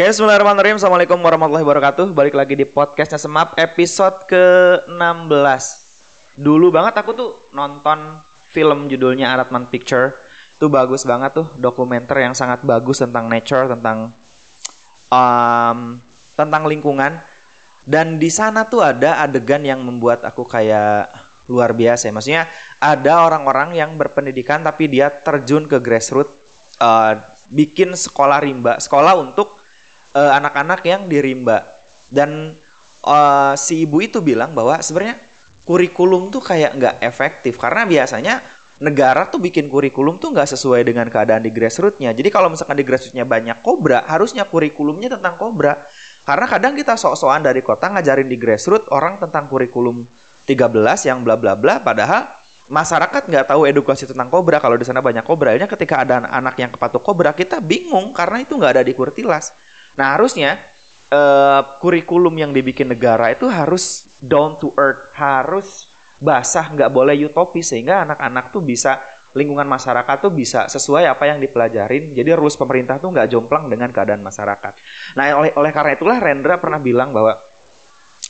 [0.00, 0.80] Oke, Bismillahirrahmanirrahim.
[0.80, 2.16] Assalamualaikum warahmatullahi wabarakatuh.
[2.16, 5.64] Balik lagi di podcastnya Semap episode ke-16.
[6.40, 8.16] Dulu banget aku tuh nonton
[8.48, 10.16] film judulnya Aratman Picture.
[10.56, 14.08] Itu bagus banget tuh, dokumenter yang sangat bagus tentang nature, tentang
[15.12, 16.00] um,
[16.32, 17.20] tentang lingkungan.
[17.84, 21.12] Dan di sana tuh ada adegan yang membuat aku kayak
[21.44, 22.08] luar biasa.
[22.08, 22.12] ya.
[22.16, 22.42] Maksudnya
[22.80, 26.32] ada orang-orang yang berpendidikan tapi dia terjun ke grassroots,
[26.80, 27.20] uh,
[27.52, 29.59] bikin sekolah rimba, sekolah untuk
[30.14, 31.66] uh, anak-anak yang di rimba.
[32.10, 32.54] Dan
[33.06, 35.18] uh, si ibu itu bilang bahwa sebenarnya
[35.64, 38.34] kurikulum tuh kayak nggak efektif karena biasanya
[38.80, 42.16] negara tuh bikin kurikulum tuh nggak sesuai dengan keadaan di grassrootsnya.
[42.16, 45.84] Jadi kalau misalkan di grassrootsnya banyak kobra, harusnya kurikulumnya tentang kobra.
[46.24, 50.04] Karena kadang kita sok-sokan dari kota ngajarin di grassroots orang tentang kurikulum
[50.48, 52.40] 13 yang bla bla bla, padahal
[52.72, 54.56] masyarakat nggak tahu edukasi tentang kobra.
[54.62, 58.40] Kalau di sana banyak kobra, akhirnya ketika ada anak yang kepatuk kobra, kita bingung karena
[58.40, 59.52] itu nggak ada di kurtilas.
[60.00, 60.56] Nah harusnya
[61.12, 67.68] eh, kurikulum yang dibikin negara itu harus down to earth, harus basah, nggak boleh utopis
[67.68, 69.04] sehingga anak-anak tuh bisa
[69.36, 72.16] lingkungan masyarakat tuh bisa sesuai apa yang dipelajarin.
[72.16, 74.72] Jadi rules pemerintah tuh nggak jomplang dengan keadaan masyarakat.
[75.20, 77.36] Nah oleh oleh karena itulah Rendra pernah bilang bahwa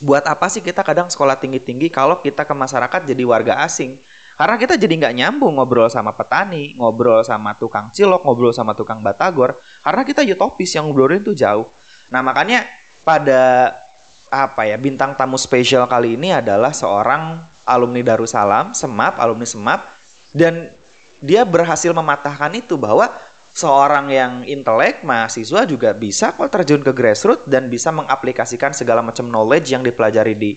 [0.00, 4.00] buat apa sih kita kadang sekolah tinggi-tinggi kalau kita ke masyarakat jadi warga asing?
[4.40, 9.04] Karena kita jadi nggak nyambung ngobrol sama petani, ngobrol sama tukang cilok, ngobrol sama tukang
[9.04, 9.52] batagor.
[9.80, 11.68] Karena kita utopis yang ngobrolin tuh jauh.
[12.12, 12.68] Nah makanya
[13.04, 13.74] pada
[14.30, 19.90] apa ya bintang tamu spesial kali ini adalah seorang alumni Darussalam, Semap, alumni Semap,
[20.30, 20.70] dan
[21.20, 23.10] dia berhasil mematahkan itu bahwa
[23.50, 29.26] seorang yang intelek mahasiswa juga bisa kok terjun ke grassroots dan bisa mengaplikasikan segala macam
[29.28, 30.56] knowledge yang dipelajari di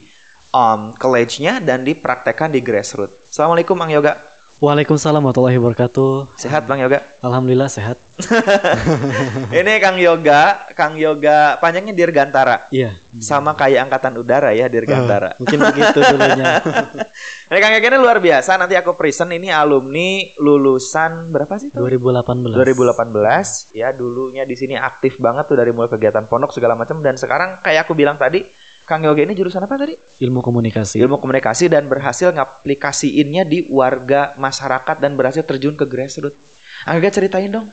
[0.54, 3.34] um, college-nya dan dipraktekkan di grassroots.
[3.34, 4.33] Assalamualaikum Bang Yoga.
[4.64, 6.40] Waalaikumsalam warahmatullahi wabarakatuh.
[6.40, 7.04] Sehat Bang Yoga?
[7.20, 8.00] Alhamdulillah sehat.
[9.60, 12.72] Ini Kang Yoga, Kang Yoga panjangnya Dirgantara.
[12.72, 12.96] Iya.
[13.20, 15.36] Sama kayak angkatan udara ya Dirgantara.
[15.36, 16.64] Mungkin begitu dulunya.
[17.52, 18.56] Ini Kang Yoga ini luar biasa.
[18.56, 21.68] Nanti aku present ini alumni lulusan berapa sih?
[21.68, 21.84] tuh?
[21.84, 22.56] 2018.
[22.56, 27.20] 2018 ya dulunya di sini aktif banget tuh dari mulai kegiatan pondok segala macam dan
[27.20, 28.48] sekarang kayak aku bilang tadi
[28.84, 29.96] Kang Yoga ini jurusan apa tadi?
[29.96, 31.00] Ilmu komunikasi.
[31.00, 36.36] Ilmu komunikasi dan berhasil ngaplikasiinnya di warga masyarakat dan berhasil terjun ke grassroots.
[36.84, 37.72] Kang Yoga ceritain dong.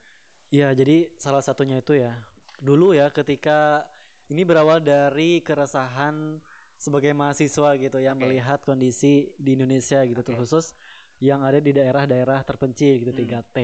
[0.50, 2.26] Iya, jadi salah satunya itu ya.
[2.62, 3.90] Dulu ya ketika
[4.30, 6.38] ini berawal dari keresahan
[6.78, 8.24] sebagai mahasiswa gitu ya Oke.
[8.24, 10.32] melihat kondisi di Indonesia gitu Oke.
[10.32, 10.72] terkhusus
[11.20, 13.56] yang ada di daerah-daerah terpencil gitu 3T.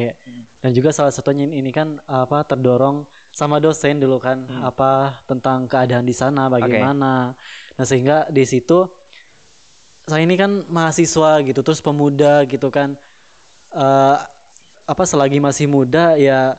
[0.61, 6.09] Dan juga salah satunya ini kan apa terdorong sama dosen dulu kan apa tentang keadaan
[6.09, 7.37] di sana bagaimana.
[7.77, 8.89] Nah, sehingga di situ
[10.09, 12.97] saya ini kan mahasiswa gitu terus pemuda gitu kan.
[13.77, 14.19] Eh
[14.87, 16.57] apa selagi masih muda ya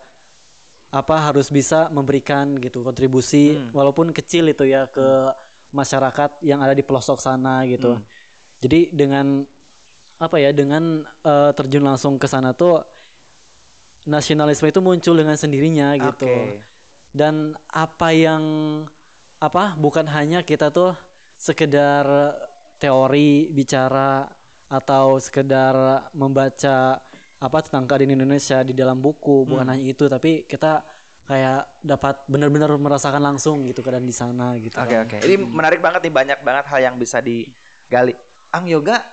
[0.93, 5.33] apa harus bisa memberikan gitu kontribusi walaupun kecil itu ya ke
[5.73, 8.05] masyarakat yang ada di pelosok sana gitu.
[8.61, 9.49] Jadi dengan
[10.21, 12.85] apa ya dengan eh, terjun langsung ke sana tuh
[14.07, 16.25] nasionalisme itu muncul dengan sendirinya gitu.
[16.25, 16.63] Oke.
[17.12, 18.44] Dan apa yang
[19.38, 20.97] apa bukan hanya kita tuh
[21.38, 22.07] sekedar
[22.81, 24.31] teori bicara
[24.68, 27.06] atau sekedar membaca
[27.38, 30.81] apa tentang keadaan Indonesia di dalam buku bukan hanya itu tapi kita
[31.29, 35.06] kayak dapat benar-benar merasakan langsung gitu keadaan di sana gitu Oke kan.
[35.06, 35.18] oke.
[35.22, 38.18] Ini menarik banget nih banyak banget hal yang bisa digali.
[38.56, 39.06] Ang Yoga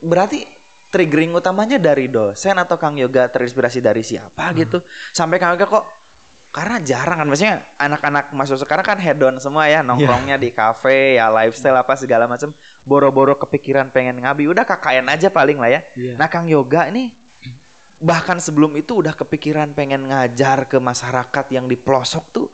[0.00, 0.61] berarti
[0.92, 4.84] triggering utamanya dari dosen atau Kang Yoga terinspirasi dari siapa gitu
[5.16, 5.84] sampai Kang Yoga kok
[6.52, 11.32] karena jarang kan maksudnya anak-anak masuk sekarang kan hedon semua ya nongkrongnya di kafe ya
[11.32, 12.52] lifestyle apa segala macam
[12.84, 15.80] boro-boro kepikiran pengen ngabi udah KKN aja paling lah ya.
[15.96, 16.20] Iya.
[16.20, 17.16] Nah Kang Yoga ini
[18.04, 22.46] bahkan sebelum itu udah kepikiran pengen ngajar ke masyarakat yang di pelosok tuh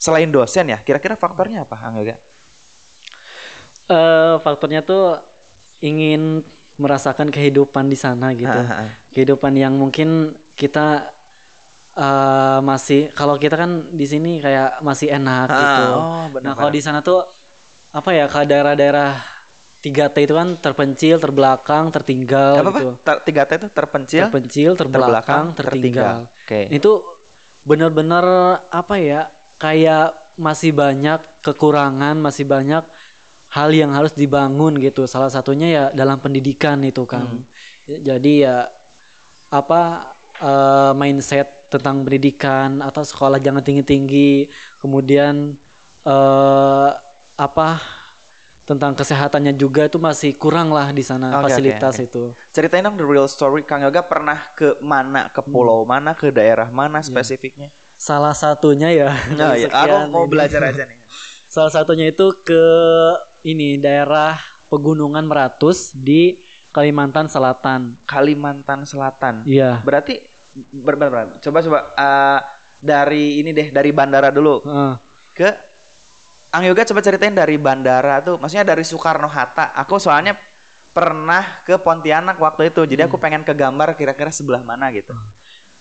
[0.00, 2.16] selain dosen ya kira-kira faktornya apa Kang Yoga?
[3.92, 5.20] Eh, faktornya tuh
[5.84, 6.40] ingin
[6.80, 8.48] merasakan kehidupan di sana gitu.
[8.48, 8.86] Ha, ha, ha.
[9.12, 11.12] Kehidupan yang mungkin kita
[11.96, 15.86] eh, masih kalau kita kan di sini kayak masih enak Ha, gitu.
[15.92, 17.24] oh, nah, kalau di sana tuh
[17.92, 19.20] apa ya ke daerah-daerah
[19.82, 22.88] 3T itu kan terpencil, terbelakang, tertinggal apa gitu.
[22.94, 23.02] apa?
[23.02, 26.30] Ter- tiga T itu terpencil, Terpencil, terbelakang, tertinggal.
[26.30, 26.70] Oke.
[26.70, 27.02] Itu
[27.66, 28.24] benar-benar
[28.70, 29.28] apa ya?
[29.58, 32.86] Kayak masih banyak kekurangan, masih banyak
[33.52, 35.04] hal yang harus dibangun gitu.
[35.04, 37.44] Salah satunya ya dalam pendidikan itu kan.
[37.84, 38.72] Ya, Jadi ya
[39.52, 44.48] apa eh, mindset tentang pendidikan atau sekolah jangan tinggi-tinggi,
[44.80, 45.56] kemudian
[46.02, 46.90] eh
[47.38, 47.68] apa
[48.62, 52.06] tentang kesehatannya juga itu masih kurang lah di sana oke, fasilitas oke.
[52.08, 52.24] itu.
[52.54, 56.70] Ceritain dong the real story Kang Yoga pernah ke mana, ke pulau mana, ke daerah
[56.70, 57.74] mana spesifiknya?
[58.02, 59.10] salah satunya ya.
[59.38, 60.30] Nah, ya, aku mau ini.
[60.34, 60.98] belajar aja nih.
[61.52, 62.64] Salah satunya itu ke
[63.44, 64.40] ini daerah
[64.72, 66.40] pegunungan Meratus di
[66.72, 68.00] Kalimantan Selatan.
[68.08, 69.44] Kalimantan Selatan.
[69.44, 69.84] Iya.
[69.84, 70.24] Berarti
[70.72, 72.40] ber, ber- ber- coba coba eh,
[72.80, 74.94] dari ini deh dari bandara dulu Heeh.
[75.36, 75.48] ke
[76.56, 79.76] Ang Yoga coba ceritain dari bandara tuh, maksudnya dari Soekarno Hatta.
[79.76, 80.36] Aku soalnya
[80.92, 85.16] pernah ke Pontianak waktu itu, jadi aku pengen ke gambar kira-kira sebelah mana gitu.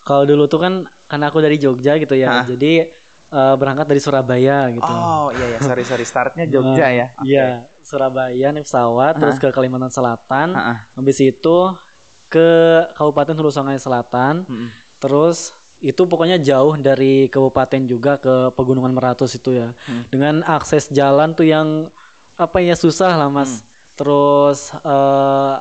[0.07, 0.73] Kalau dulu tuh kan
[1.11, 2.43] karena aku dari Jogja gitu ya.
[2.43, 2.45] Hah?
[2.47, 2.87] Jadi
[3.31, 4.91] eh, berangkat dari Surabaya gitu.
[4.91, 7.07] Oh iya ya, sorry sorry startnya Jogja Nah, ya.
[7.23, 7.47] Iya,
[7.81, 10.53] Surabaya naik pesawat terus ke Kalimantan Selatan.
[10.53, 10.77] Heeh.
[10.99, 11.57] Habis itu
[12.31, 12.49] ke
[12.95, 14.47] Kabupaten Hulu Sungai Selatan.
[14.47, 14.69] Mm-mm.
[15.01, 15.51] Terus
[15.81, 19.73] itu pokoknya jauh dari kabupaten juga ke Pegunungan Meratus itu ya.
[19.89, 20.05] Hmm.
[20.13, 21.89] Dengan akses jalan tuh yang
[22.37, 23.59] apa ya susah lah Mas.
[23.59, 23.65] Hmm.
[23.97, 25.55] Terus eh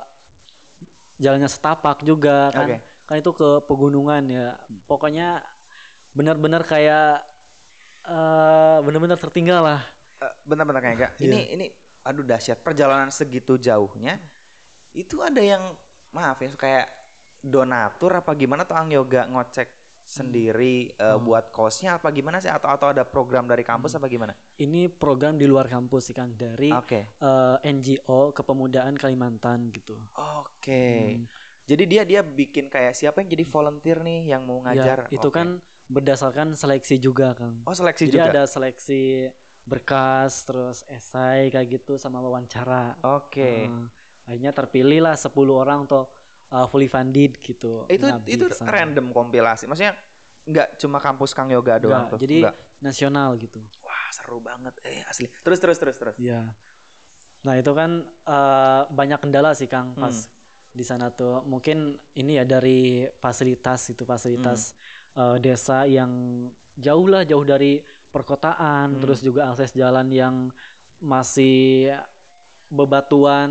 [1.17, 2.67] jalannya setapak juga kan.
[2.69, 2.77] Oke.
[3.09, 4.47] Kan itu ke pegunungan ya.
[4.85, 5.43] Pokoknya
[6.13, 7.25] benar-benar kayak
[8.03, 9.81] eh benar-benar tertinggal lah.
[10.17, 11.11] Eh, Bentar-bentar kayak gak.
[11.19, 11.27] Iya.
[11.27, 11.65] Ini ini
[12.01, 14.17] aduh dahsyat perjalanan segitu jauhnya.
[14.91, 15.77] Itu ada yang
[16.09, 16.87] maaf ya kayak
[17.41, 19.69] donatur apa gimana tuh Ang Yoga ngocek
[20.03, 21.23] sendiri eh, Oh.
[21.23, 23.77] buat kosnya apa gimana sih atau atau ada program dari Hmm.
[23.77, 24.35] kampus apa gimana?
[24.55, 27.07] Ini program di luar kampus sih Kang dari Oke.
[27.07, 30.01] eh, NGO Kepemudaan Kalimantan gitu.
[30.11, 30.85] Oke.
[31.15, 31.31] Hmm.
[31.61, 35.07] Jadi dia dia bikin kayak siapa yang jadi volunteer nih yang mau ngajar?
[35.07, 35.37] Ya, itu Oke.
[35.37, 35.47] kan
[35.91, 37.59] berdasarkan seleksi juga, Kang.
[37.61, 38.31] Oh, seleksi Jadi juga.
[38.31, 42.97] ada seleksi berkas, terus esai kayak gitu sama wawancara.
[43.03, 43.67] Oke.
[43.67, 43.91] Nah,
[44.23, 46.09] akhirnya terpilih lah 10 orang untuk
[46.47, 47.85] uh, fully funded gitu.
[47.87, 48.71] itu itu ke sana.
[48.71, 49.67] random kompilasi.
[49.67, 49.99] Maksudnya
[50.41, 52.19] nggak cuma kampus Kang Yoga doang Enggak, tuh.
[52.19, 52.55] jadi Nggak.
[52.81, 53.61] nasional gitu.
[53.79, 54.73] wah seru banget.
[54.81, 55.29] Eh asli.
[55.29, 56.15] Terus terus terus terus.
[56.17, 56.55] Iya.
[57.41, 57.91] Nah, itu kan
[58.23, 60.33] uh, banyak kendala sih, Kang, pas Hmm.
[60.71, 61.41] di sana tuh.
[61.41, 61.77] Mungkin
[62.13, 64.79] ini ya dari fasilitas itu fasilitas Hmm.
[65.15, 66.11] Uh, desa yang
[66.75, 69.01] jauh lah, jauh dari perkotaan, Hmm.
[69.03, 70.35] terus juga akses jalan yang
[70.99, 71.91] masih
[72.69, 73.49] bebatuan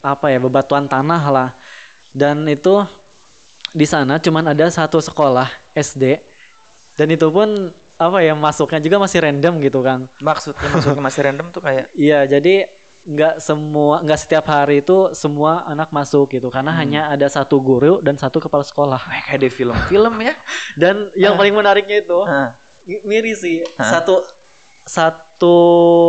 [0.00, 1.50] apa ya, bebatuan tanah lah.
[2.12, 2.84] Dan itu
[3.76, 6.24] di sana cuman ada satu sekolah SD
[6.96, 7.68] dan itu pun
[7.98, 10.08] apa ya masuknya juga masih random gitu, Kang.
[10.22, 15.62] Maksudnya maksudnya masih random tuh kayak Iya, jadi nggak semua nggak setiap hari itu semua
[15.64, 16.80] anak masuk gitu karena Hmm.
[16.80, 19.00] hanya ada satu guru dan satu kepala sekolah.
[19.08, 20.34] eh, kayak di film-film ya.
[20.76, 22.58] Dan yang paling menariknya itu Hah.
[22.84, 23.86] i- miris sih Hah?
[23.92, 24.26] satu
[24.82, 25.56] satu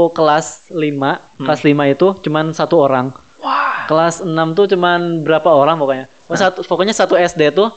[0.09, 3.11] kelas 5 kelas 5 itu cuman satu orang.
[3.37, 3.85] Wah.
[3.85, 6.05] Kelas 6 tuh cuman berapa orang pokoknya.
[6.25, 7.73] Oh, Satu, pokoknya satu SD tuh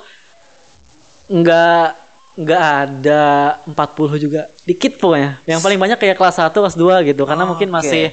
[1.28, 1.86] nggak
[2.34, 3.22] nggak ada
[3.66, 4.48] 40 juga.
[4.62, 5.40] Dikit pokoknya.
[5.44, 7.76] Yang paling banyak kayak kelas 1, kelas 2 gitu karena mungkin Oke.
[7.78, 8.04] masih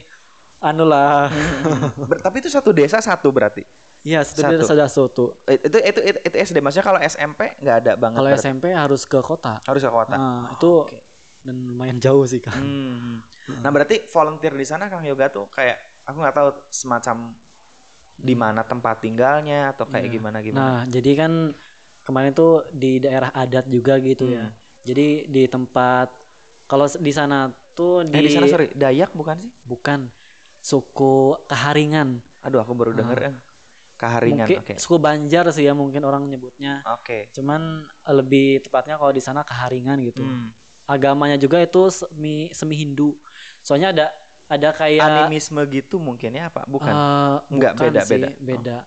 [0.60, 1.32] anu lah.
[1.96, 3.64] Ber- tapi itu satu desa satu berarti.
[4.00, 4.52] Iya, satu Satu.
[4.64, 5.26] desa satu.
[5.44, 8.18] Eh, Itu itu itu, itu SD maksudnya kalau SMP nggak ada banget.
[8.18, 8.44] Kalau berarti.
[8.44, 9.60] SMP harus ke kota.
[9.64, 10.16] harus ke kota.
[10.16, 10.72] Nah, itu
[11.40, 12.56] dan lumayan jauh sih kan.
[12.56, 13.24] Hmm.
[13.64, 17.32] Nah berarti volunteer di sana Kang Yoga tuh kayak aku nggak tahu semacam
[18.20, 20.60] di mana tempat tinggalnya atau kayak gimana gimana.
[20.60, 21.32] Nah, jadi kan
[22.04, 24.52] kemarin tuh di daerah adat juga gitu ya.
[24.52, 24.56] Hmm.
[24.84, 26.12] Jadi di tempat
[26.68, 29.52] kalau di sana tuh di, eh di sana sorry Dayak bukan sih?
[29.64, 30.12] bukan
[30.62, 32.24] suku Kaharingan.
[32.44, 33.32] Aduh aku baru denger ya.
[34.00, 34.48] Keharingan.
[34.48, 34.74] mungkin Oke.
[34.80, 36.88] suku Banjar sih ya mungkin orang nyebutnya.
[36.88, 37.36] Oke.
[37.36, 40.24] Cuman eh, lebih tepatnya kalau di sana Kaharingan gitu.
[40.24, 40.56] Hmm.
[40.88, 43.20] Agamanya juga itu semi semi Hindu.
[43.60, 44.06] Soalnya ada
[44.50, 46.64] ada kayak Animisme gitu mungkin ya apa?
[46.64, 46.90] Bukan.
[46.90, 48.30] Eh, Enggak, bukan beda, sih, beda.
[48.40, 48.78] beda.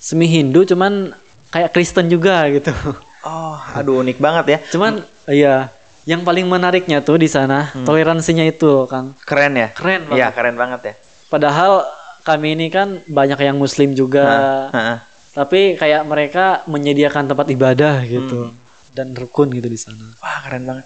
[0.00, 1.14] Semi Hindu cuman
[1.52, 2.72] kayak Kristen juga gitu.
[3.22, 4.58] Oh, aduh unik banget ya.
[4.74, 5.70] Cuman iya,
[6.02, 9.14] yang paling menariknya tuh di sana toleransinya itu, Kang.
[9.22, 9.70] Keren ya?
[9.70, 10.18] Keren banget.
[10.18, 10.94] Iya keren banget ya.
[11.32, 11.88] Padahal
[12.22, 14.24] kami ini kan banyak yang muslim juga.
[14.68, 14.96] Heeh.
[15.32, 18.52] Tapi kayak mereka menyediakan tempat ibadah gitu
[18.92, 20.12] dan rukun gitu di sana.
[20.20, 20.84] Wah keren banget.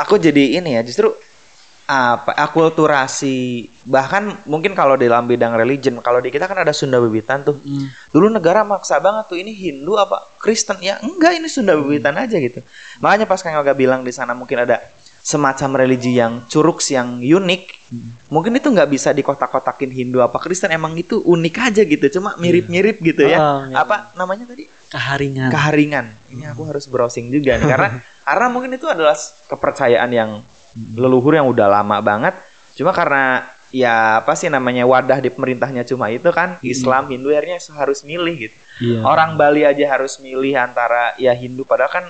[0.00, 1.12] Aku jadi ini ya justru
[1.82, 7.42] apa akulturasi bahkan mungkin kalau dalam bidang religion kalau di kita kan ada Sunda Bebitan
[7.42, 7.90] tuh Hmm.
[8.14, 12.38] dulu negara maksa banget tuh ini Hindu apa Kristen ya enggak ini Sunda Bebitan aja
[12.38, 12.62] gitu
[13.02, 14.78] makanya pas Kang Yoga bilang di sana mungkin ada
[15.22, 17.62] semacam religi yang curug yang unik
[18.26, 22.98] mungkin itu nggak bisa dikotak-kotakin Hindu apa Kristen emang itu unik aja gitu cuma mirip-mirip
[22.98, 23.78] gitu ya Ah, mirip.
[23.78, 25.48] apa namanya tadi Keharingan.
[25.48, 26.06] keharingan.
[26.28, 27.88] Ini aku harus browsing juga nih karena
[28.28, 29.16] karena mungkin itu adalah
[29.48, 30.30] kepercayaan yang
[30.92, 32.36] leluhur yang udah lama banget.
[32.76, 37.56] Cuma karena ya apa sih namanya wadah di pemerintahnya cuma itu kan Islam Hindu akhirnya
[37.72, 38.56] harus milih gitu.
[38.84, 39.00] Iya.
[39.00, 42.04] Orang Bali aja harus milih antara ya Hindu padahal kan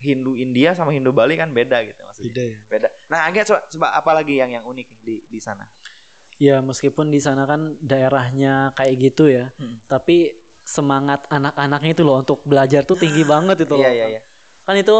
[0.00, 2.32] Hindu India sama Hindu Bali kan beda gitu maksudnya.
[2.32, 2.58] Beda ya.
[2.66, 2.88] Beda.
[3.06, 5.68] Nah, agak coba coba apa lagi yang yang unik di di sana?
[6.40, 9.76] Ya meskipun di sana kan daerahnya kayak gitu ya, Hmm.
[9.84, 13.84] tapi semangat anak-anaknya itu loh untuk belajar tuh tinggi banget itu loh.
[13.84, 14.20] Iya iya iya.
[14.64, 14.96] Kan itu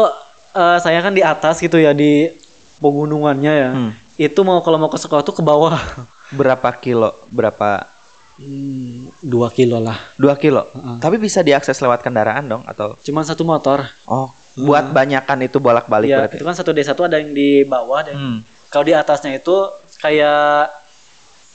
[0.53, 2.29] eh, saya kan di atas gitu ya di
[2.77, 3.69] pegunungannya ya.
[3.73, 3.91] Hmm.
[4.15, 5.81] Itu mau kalau mau ke sekolah tuh ke bawah.
[6.37, 7.17] Berapa kilo?
[7.27, 7.89] Berapa?
[8.37, 9.97] Hmm, dua kilo lah.
[10.15, 10.65] Dua kilo.
[10.97, 12.97] Tapi bisa diakses lewat kendaraan dong atau?
[13.01, 13.85] Cuman satu motor.
[14.05, 14.29] Oh,
[14.65, 16.35] buat banyakan itu bolak-balik ya, berarti.
[16.39, 18.37] itu kan satu desa tuh ada yang di bawah dan Hmm.
[18.69, 19.55] kalau di atasnya itu
[19.99, 20.69] kayak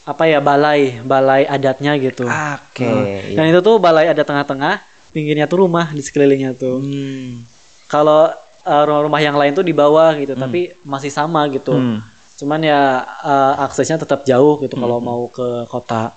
[0.07, 2.31] apa ya balai, balai adatnya gitu.
[2.31, 2.87] Oke.
[2.87, 3.35] Nah, iya.
[3.35, 4.79] Dan itu tuh balai ada tengah-tengah,
[5.11, 6.79] pinggirnya tuh rumah di sekelilingnya tuh.
[6.79, 7.43] Hmm.
[7.91, 8.31] Kalau
[8.63, 11.75] uh, rumah-rumah yang lain tuh di bawah gitu, tapi masih sama gitu.
[11.75, 11.99] Hmm.
[12.39, 16.15] Cuman ya uh, aksesnya tetap jauh gitu kalau mau ke kota.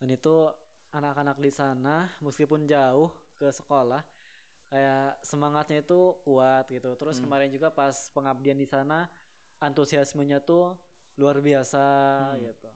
[0.00, 0.52] Dan itu
[0.96, 4.08] anak-anak di sana meskipun jauh ke sekolah
[4.66, 6.94] kayak semangatnya itu kuat gitu.
[6.98, 9.14] Terus kemarin juga pas pengabdian di sana
[9.62, 10.78] antusiasmenya tuh
[11.16, 11.84] luar biasa
[12.42, 12.70] gitu.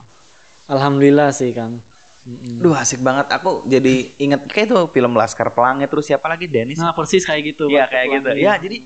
[0.70, 1.82] Alhamdulillah sih Kang.
[2.20, 2.60] Mm-mm.
[2.60, 3.32] Duh asik banget.
[3.32, 6.76] Aku jadi inget kayak itu film Laskar Pelangi terus siapa lagi Dennis.
[6.78, 7.66] Nah persis kayak gitu.
[7.72, 8.28] Iya kayak gitu.
[8.28, 8.44] Pelangi.
[8.44, 8.76] Ya jadi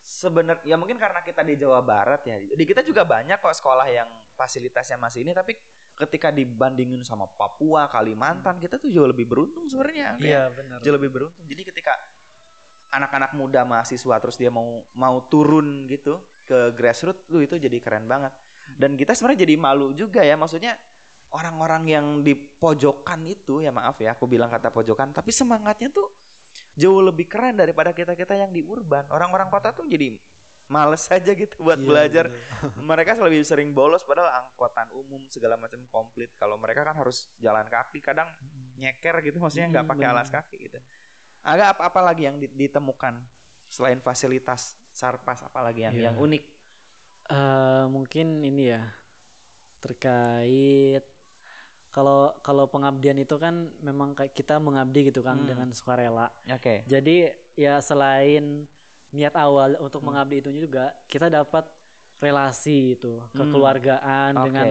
[0.00, 2.40] sebenarnya ya mungkin karena kita di Jawa Barat ya.
[2.42, 5.56] Di kita juga banyak kok sekolah yang fasilitasnya masih ini tapi
[5.98, 10.14] ketika dibandingin sama Papua, Kalimantan, kita tuh jauh lebih beruntung sebenarnya.
[10.16, 10.78] Iya benar.
[10.78, 11.44] Jauh lebih beruntung.
[11.44, 11.98] Jadi ketika
[12.88, 18.08] anak-anak muda mahasiswa terus dia mau mau turun gitu ke grassroots tuh itu jadi keren
[18.08, 18.32] banget.
[18.76, 20.76] Dan kita sebenarnya jadi malu juga ya maksudnya
[21.32, 26.08] orang-orang yang di pojokan itu ya maaf ya aku bilang kata pojokan tapi semangatnya tuh
[26.78, 29.08] jauh lebih keren daripada kita-kita yang di urban.
[29.12, 30.20] Orang-orang kota tuh jadi
[30.68, 32.26] males aja gitu buat Iya, belajar.
[32.76, 36.36] Mereka lebih sering bolos padahal angkutan umum segala macam komplit.
[36.36, 38.36] Kalau mereka kan harus jalan kaki kadang
[38.78, 40.78] nyeker gitu maksudnya nggak Hmm, pakai alas kaki gitu.
[41.48, 43.24] Ada apa-apa lagi yang di- ditemukan
[43.64, 46.04] selain fasilitas sarpas apalagi yang Iya.
[46.12, 46.44] yang unik?
[47.28, 48.92] Eh, mungkin ini ya
[49.78, 51.04] terkait
[51.88, 55.48] kalau kalau pengabdian itu kan memang kayak kita mengabdi gitu kan Hmm.
[55.48, 56.36] dengan sukarela.
[56.44, 56.84] Oke.
[56.84, 57.16] Jadi
[57.56, 58.68] ya selain
[59.08, 60.12] niat awal untuk Hmm.
[60.12, 61.64] mengabdi itu juga kita dapat
[62.20, 63.32] relasi itu Hmm.
[63.32, 64.44] kekeluargaan Oke.
[64.52, 64.66] dengan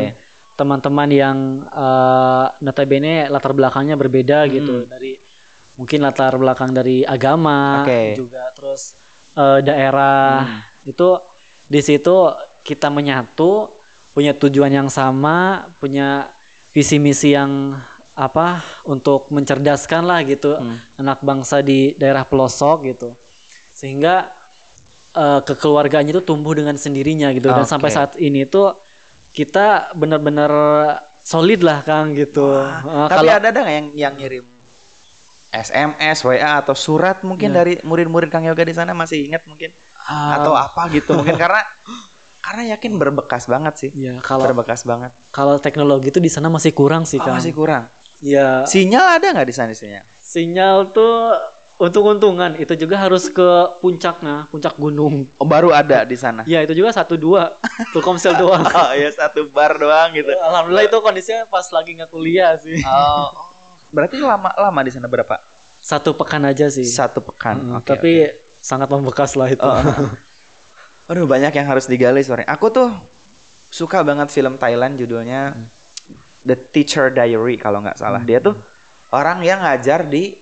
[0.53, 5.17] teman-teman yang eh, notabene latar belakangnya berbeda gitu dari
[5.77, 7.87] mungkin latar belakang dari agama Hmm.
[7.87, 8.15] Hmm.
[8.17, 8.97] juga terus
[9.33, 10.43] eh, daerah
[10.83, 11.21] itu
[11.65, 12.15] di situ
[12.61, 13.69] kita menyatu
[14.11, 16.33] punya tujuan yang sama punya
[16.71, 17.77] visi misi yang
[18.13, 20.81] apa untuk mencerdaskan lah gitu Hmm.
[20.97, 23.09] anak bangsa di daerah pelosok gitu
[23.71, 24.33] sehingga
[25.13, 27.69] eh, kekeluargaannya itu tumbuh dengan sendirinya gitu dan Oke.
[27.69, 28.73] sampai saat ini tuh
[29.31, 30.49] kita benar-benar
[31.21, 34.45] solid lah kang gitu Eh, Tapi kalau ada ada nggak yang yang ngirim
[35.49, 37.57] SMS, WA atau surat mungkin Iya.
[37.57, 40.39] dari murid-murid Kang Yoga di sana masih ingat mungkin Ah.
[40.39, 41.63] atau apa gitu mungkin karena
[42.39, 43.91] karena yakin berbekas banget sih.
[43.93, 45.11] ya kalau berbekas banget.
[45.29, 47.91] kalau teknologi itu di sana masih kurang sih Oh, kang masih kurang.
[48.17, 50.03] ya Sinyal ada nggak di sana sinyal?
[50.17, 51.35] sinyal tuh
[51.77, 56.41] untung-untungan itu juga harus ke puncaknya puncak gunung Oh, baru ada di sana.
[56.43, 57.55] ya itu juga satu dua
[57.91, 60.31] Telkomsel doang Oh ya satu bar doang gitu.
[60.33, 63.29] alhamdulillah itu kondisinya pas lagi nggak kuliah sih oh.
[63.93, 65.37] Berarti lama lama di sana berapa?
[65.87, 67.55] satu pekan aja sih Satu pekan.
[67.55, 68.11] Hmm, Oke, tapi
[68.59, 69.79] sangat membekas lah itu oh.
[71.09, 72.51] Aduh banyak yang harus digali sebenarnya.
[72.51, 72.91] Aku tuh
[73.71, 75.55] suka banget film Thailand judulnya
[76.43, 78.19] The Teacher Diary kalau nggak salah.
[78.27, 78.59] Dia tuh
[79.15, 80.35] orang yang ngajar di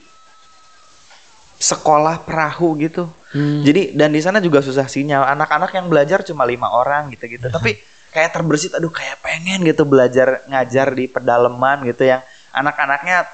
[1.61, 3.05] sekolah perahu gitu.
[3.29, 3.61] Hmm.
[3.61, 5.21] Jadi dan di sana juga susah sinyal.
[5.37, 7.53] Anak-anak yang belajar cuma lima orang gitu-gitu.
[7.53, 7.77] Tapi
[8.09, 12.25] kayak terbersit, aduh kayak pengen gitu belajar ngajar di pedalaman gitu yang
[12.55, 13.27] anak-anaknya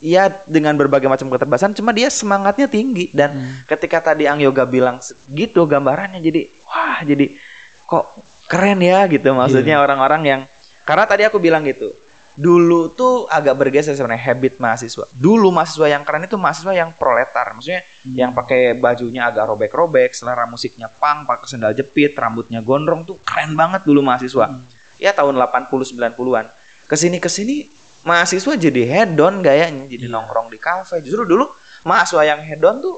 [0.00, 3.12] ya dengan berbagai macam keterbatasan cuma dia semangatnya tinggi.
[3.12, 7.36] Dan ketika tadi Ang Yoga bilang gitu gambarannya jadi wah jadi
[7.84, 8.04] kok
[8.48, 9.30] keren ya gitu.
[9.36, 10.40] Maksudnya orang-orang yang
[10.84, 11.92] karena tadi aku bilang gitu
[12.34, 15.06] dulu tuh agak bergeser sebenarnya habit mahasiswa.
[15.14, 20.42] Dulu mahasiswa yang keren itu mahasiswa yang proletar maksudnya yang pakai bajunya agak robek-robek selera
[20.50, 24.50] musiknya punk pakai sendal jepit rambutnya gondrong tuh keren banget dulu mahasiswa.
[24.98, 26.46] Ya tahun 80 90-an
[26.84, 27.70] ke sini ke sini
[28.04, 31.48] mahasiswa jadi hedon gayanya jadi nongkrong di kafe justru dulu
[31.88, 32.96] mahasiswa yang hedon tuh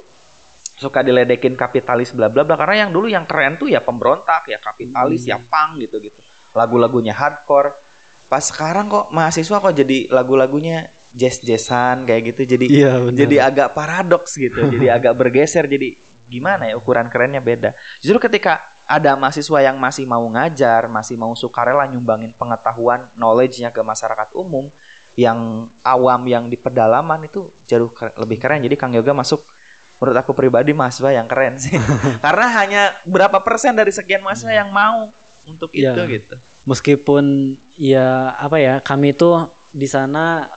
[0.77, 4.61] suka diledekin kapitalis bla bla bla karena yang dulu yang keren tuh ya pemberontak ya
[4.61, 6.21] kapitalis ya punk gitu gitu
[6.57, 7.77] lagu-lagunya hardcore.
[8.27, 14.35] Pas sekarang kok mahasiswa kok jadi lagu-lagunya jazz-jazzan kayak gitu jadi Iya, jadi agak paradoks
[14.35, 15.95] gitu jadi agak bergeser jadi
[16.27, 17.71] gimana ya ukuran kerennya beda.
[18.03, 23.79] Justru ketika ada mahasiswa yang masih mau ngajar masih mau sukarela nyumbangin pengetahuan knowledge-nya ke
[23.79, 24.67] masyarakat umum
[25.17, 25.39] yang
[25.83, 29.41] awam yang di pedalaman itu jauh keren- lebih keren jadi Kang Yoga masuk
[29.97, 31.73] menurut aku pribadi mahasiswa yang keren sih
[32.25, 35.09] karena hanya berapa persen dari sekian mahasiswa yang mau
[35.43, 36.05] untuk itu Iya.
[36.07, 37.25] gitu meskipun
[37.75, 39.31] ya apa ya kami itu
[39.71, 40.53] di sana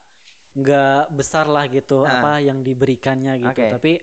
[0.52, 2.20] nggak besar lah gitu Ah.
[2.20, 3.72] apa yang diberikannya gitu Oke.
[3.72, 3.94] tapi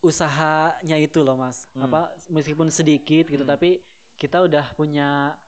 [0.00, 1.84] usahanya itu loh mas Hmm.
[1.84, 3.82] apa meskipun sedikit gitu tapi
[4.14, 5.40] kita udah punya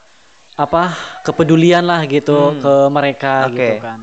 [0.58, 0.90] apa
[1.22, 2.58] kepedulian lah gitu Hmm.
[2.58, 3.54] ke mereka Oke.
[3.54, 4.00] gitu kan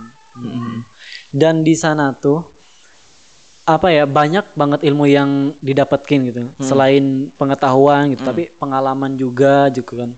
[1.35, 2.47] dan di sana tuh
[3.65, 6.39] apa ya banyak banget ilmu yang didapatkan gitu.
[6.47, 6.53] Hmm.
[6.61, 10.11] selain pengetahuan gitu tapi pengalaman juga juga kan.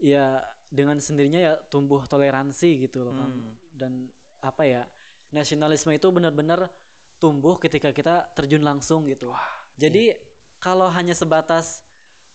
[0.00, 3.52] Ya dengan sendirinya ya tumbuh toleransi gitu loh kan Hmm.
[3.72, 3.92] dan
[4.40, 4.82] apa ya
[5.28, 6.72] nasionalisme itu benar-benar
[7.20, 9.32] tumbuh ketika kita terjun langsung gitu.
[9.76, 10.16] Jadi
[10.56, 11.84] kalau hanya sebatas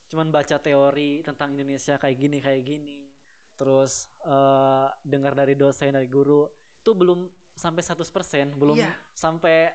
[0.05, 2.99] cuman baca teori tentang Indonesia kayak gini kayak gini.
[3.55, 8.99] Terus eh, dengar dari dosen dari guru itu belum sampai 100% belum Iya.
[9.15, 9.73] sampai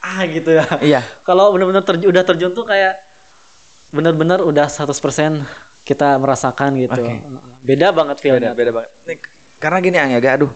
[0.00, 0.64] ah gitu ya.
[0.80, 1.00] Iya.
[1.28, 3.02] kalau benar-benar terj- udah terjun tuh kayak
[3.90, 5.42] benar-benar udah 100%
[5.82, 7.02] kita merasakan gitu.
[7.02, 7.14] Oke.
[7.66, 8.50] beda banget beda feelnya.
[8.54, 8.90] Beda banget.
[9.04, 9.18] Nih,
[9.58, 10.52] karena gini Ang ya aduh.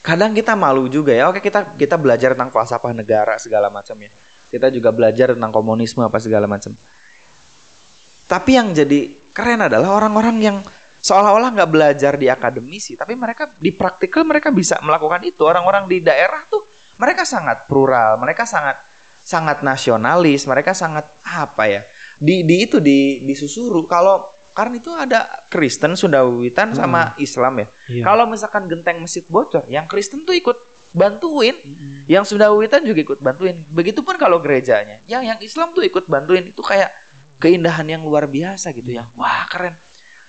[0.00, 1.28] Kadang kita malu juga ya.
[1.28, 4.08] Oke kita kita belajar tentang falsafah negara segala macam ya.
[4.48, 6.72] Kita juga belajar tentang komunisme apa segala macam
[8.30, 10.56] tapi yang jadi keren adalah orang-orang yang
[11.02, 15.42] seolah-olah nggak belajar di akademisi tapi mereka di praktikal mereka bisa melakukan itu.
[15.42, 16.62] Orang-orang di daerah tuh
[17.02, 18.78] mereka sangat plural mereka sangat
[19.26, 21.82] sangat nasionalis mereka sangat apa ya
[22.20, 23.82] di di itu di disusuru.
[23.90, 27.66] Kalau karena itu ada Kristen Sundawitan sama Islam ya.
[27.90, 28.04] Iya.
[28.06, 30.58] kalau misalkan genteng masjid bocor yang Kristen tuh ikut
[30.92, 31.54] bantuin
[32.06, 33.64] yang Sundawitan juga ikut bantuin.
[33.72, 36.44] Begitupun kalau gerejanya yang yang Islam tuh ikut bantuin.
[36.46, 36.92] Itu kayak
[37.40, 39.08] keindahan yang luar biasa gitu ya.
[39.16, 39.74] Wah keren.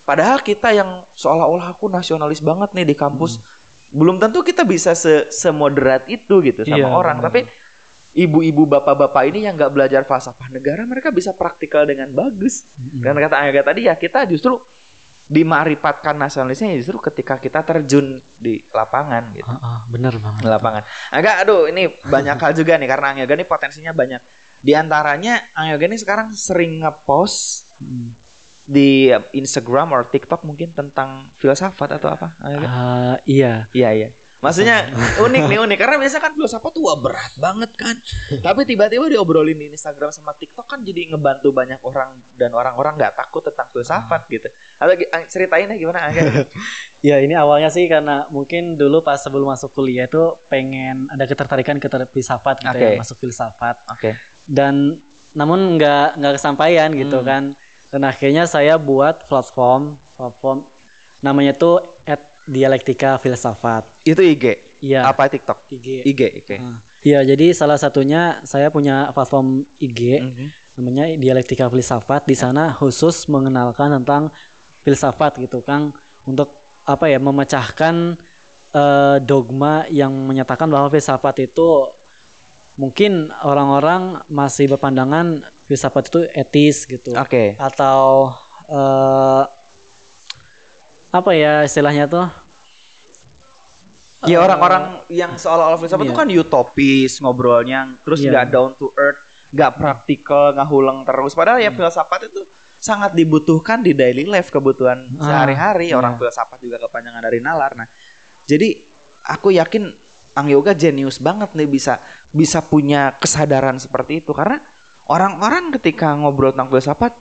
[0.02, 3.38] Padahal kita yang seolah-olah aku nasionalis banget nih di kampus
[3.92, 7.20] belum tentu kita bisa se semoderat itu gitu sama Iya, orang.
[7.20, 7.28] benar.
[7.28, 7.40] tapi
[8.12, 12.64] ibu-ibu bapak-bapak ini yang nggak belajar falsafah negara mereka bisa praktikal dengan bagus.
[12.76, 14.64] Dan kata Angga tadi ya kita justru
[15.32, 19.48] dimaripatkan nasionalisnya justru ketika kita terjun di lapangan gitu.
[19.48, 20.44] Ah, ah, bener banget.
[20.44, 20.84] Di lapangan.
[21.08, 24.20] Agak aduh ini banyak hal juga nih karena Angga ini potensinya banyak.
[24.62, 27.66] Di antaranya Angga ini sekarang sering ngepost
[28.70, 32.38] di Instagram or TikTok mungkin tentang filsafat atau apa?
[32.40, 34.10] Ah, iya Iya iya.
[34.42, 34.90] Maksudnya
[35.22, 37.94] unik nih unik karena biasa kan filsafat tuh berat banget kan.
[38.42, 43.14] Tapi tiba-tiba diobrolin di Instagram sama TikTok kan jadi ngebantu banyak orang dan orang-orang nggak
[43.14, 44.50] takut tentang filsafat gitu.
[44.82, 46.22] Atau Ang- ceritain deh gimana Angga?
[47.02, 51.82] Ya ini awalnya sih karena mungkin dulu pas sebelum masuk kuliah itu pengen ada ketertarikan
[51.82, 52.86] ke filsafat gitu Oke.
[52.94, 54.22] ya masuk filsafat Oke.
[54.46, 54.98] Dan
[55.32, 57.28] namun nggak nggak kesampaian gitu Hmm.
[57.28, 57.44] kan
[57.92, 60.64] dan akhirnya saya buat platform platform
[61.22, 64.58] namanya tuh at dialektika filsafat Itu IG.
[64.82, 65.06] Iya.
[65.06, 65.70] Apa TikTok?
[65.70, 66.22] IG IG.
[66.42, 66.56] Oke.
[66.58, 66.82] Ah.
[67.02, 70.46] Iya jadi salah satunya saya punya platform IG Mhm.
[70.78, 74.34] namanya dialektika filsafat di sana khusus mengenalkan tentang
[74.82, 75.94] filsafat gitu Kang
[76.26, 76.50] untuk
[76.84, 78.18] apa ya memecahkan
[78.72, 81.92] eh, dogma yang menyatakan bahwa filsafat itu
[82.82, 87.54] mungkin orang-orang masih berpandangan filsafat itu etis gitu Oke.
[87.62, 88.34] atau
[88.66, 89.44] eh,
[91.14, 92.26] apa ya istilahnya tuh
[94.22, 96.22] Ya orang-orang yang seolah-olah filsafat itu iya.
[96.22, 98.30] kan utopis ngobrolnya, terus Iya.
[98.30, 99.18] nggak down to earth,
[99.50, 101.34] nggak praktikal, nggak hulang terus.
[101.34, 102.46] Padahal ya filsafat itu
[102.78, 105.90] sangat dibutuhkan di daily life kebutuhan Ah, sehari-hari.
[105.90, 105.98] iya.
[105.98, 107.74] Orang filsafat juga kepanjangan dari nalar.
[107.74, 107.90] Nah,
[108.46, 108.78] jadi
[109.26, 109.90] aku yakin
[110.32, 112.00] Ang Yoga jenius banget nih bisa
[112.32, 114.32] bisa punya kesadaran seperti itu.
[114.32, 114.64] Karena
[115.12, 117.14] orang-orang ketika ngobrol tentang filsafat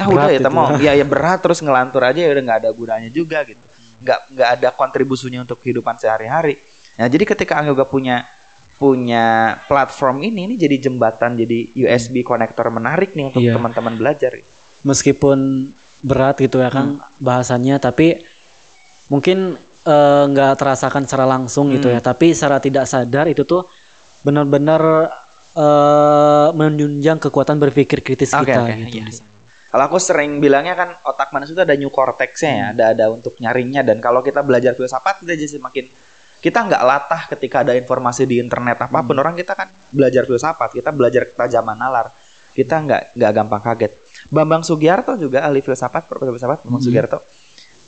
[0.00, 0.72] tahu udah ya mau.
[0.80, 0.96] ya.
[0.96, 3.60] Ya berat terus ngelantur aja ya udah nggak ada gunanya juga gitu.
[4.00, 6.56] Nggak nggak ada kontribusinya untuk kehidupan sehari-hari.
[6.96, 8.24] Nah jadi ketika Ang Yoga punya
[8.80, 13.60] punya platform ini ini jadi jembatan jadi USB konektor menarik nih untuk Iya.
[13.60, 14.32] teman-teman belajar.
[14.80, 15.68] Meskipun
[16.00, 18.24] berat gitu ya kan bahasannya tapi
[19.12, 22.00] mungkin eh, nggak terasakan secara langsung gitu ya.
[22.02, 23.68] Tapi secara tidak sadar itu tuh
[24.26, 25.12] benar-benar
[25.56, 29.00] eh, menunjang kekuatan berpikir kritis Oke, kita oke, gitu.
[29.00, 29.06] Iya.
[29.70, 33.38] Kalau aku sering bilangnya kan otak manusia itu ada new cortex-nya ya, ada ada untuk
[33.38, 33.86] nyaringnya.
[33.86, 35.86] Dan kalau kita belajar filsafat kita jadi semakin
[36.40, 39.14] kita nggak latah ketika ada informasi di internet apa pun.
[39.14, 42.10] Orang kita kan belajar filsafat, kita belajar ketajaman nalar,
[42.56, 43.92] kita nggak nggak gampang kaget.
[44.32, 47.18] Bambang Sugiarto juga ahli filsafat, profesor filsafat Bambang Sugiarto,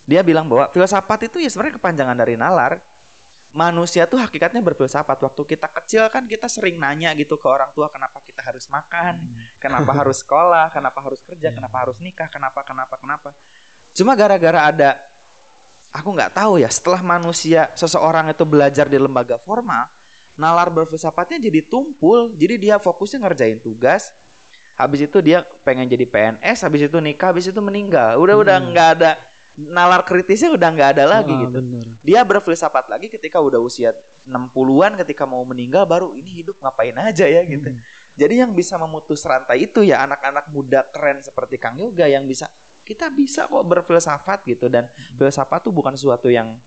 [0.03, 2.83] dia bilang bahwa filsafat itu ya sebenarnya kepanjangan dari nalar.
[3.53, 5.21] Manusia tuh hakikatnya berfilsafat.
[5.29, 9.29] Waktu kita kecil kan kita sering nanya gitu ke orang tua kenapa kita harus makan,
[9.61, 13.29] kenapa harus sekolah, kenapa harus kerja, kenapa harus nikah, kenapa, kenapa, kenapa.
[13.93, 14.91] Cuma gara-gara ada,
[15.93, 16.73] aku nggak tahu ya.
[16.73, 19.93] Setelah manusia seseorang itu belajar di lembaga formal,
[20.33, 22.33] nalar berfilsafatnya jadi tumpul.
[22.33, 24.17] Jadi dia fokusnya ngerjain tugas.
[24.81, 28.17] Habis itu dia pengen jadi PNS, habis itu nikah, habis itu meninggal.
[28.17, 29.13] Udah udah nggak ada
[29.57, 31.59] nalar kritisnya udah nggak ada lagi Ah, gitu.
[31.61, 31.87] bener.
[32.01, 33.93] Dia berfilsafat lagi ketika udah usia
[34.25, 37.77] 60-an ketika mau meninggal baru ini hidup ngapain aja ya gitu.
[38.13, 42.49] Jadi yang bisa memutus rantai itu ya anak-anak muda keren seperti Kang Yoga yang bisa
[42.83, 45.17] kita bisa kok berfilsafat gitu dan hmm.
[45.17, 46.59] filsafat tuh bukan sesuatu yang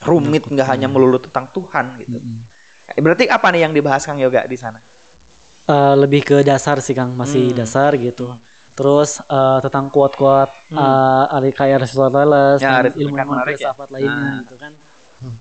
[0.00, 2.18] rumit nggak hanya melulu tentang Tuhan gitu.
[2.20, 2.40] Hmm.
[2.98, 4.80] Berarti apa nih yang dibahas Kang Yoga di sana?
[5.70, 7.56] Uh, lebih ke dasar sih Kang, masih hmm.
[7.56, 8.34] dasar gitu.
[8.78, 10.78] Terus uh, tentang kuat-kuat hmm.
[10.78, 13.44] uh, Aristoteles ya, dan ilmu-ilmu ya.
[13.52, 13.94] filsafat ya.
[13.98, 14.38] lainnya nah.
[14.46, 14.72] gitu kan.
[15.20, 15.36] Hmm.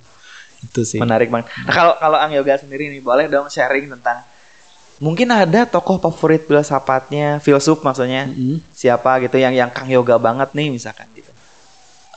[0.65, 0.99] Itu sih.
[0.99, 1.47] Menarik banget.
[1.63, 4.27] Nah, kalau kalau Ang Yoga sendiri nih boleh dong sharing tentang
[4.99, 8.75] mungkin ada tokoh favorit filsafatnya, filsuf maksudnya mm-hmm.
[8.75, 11.31] siapa gitu yang yang Kang Yoga banget nih misalkan gitu.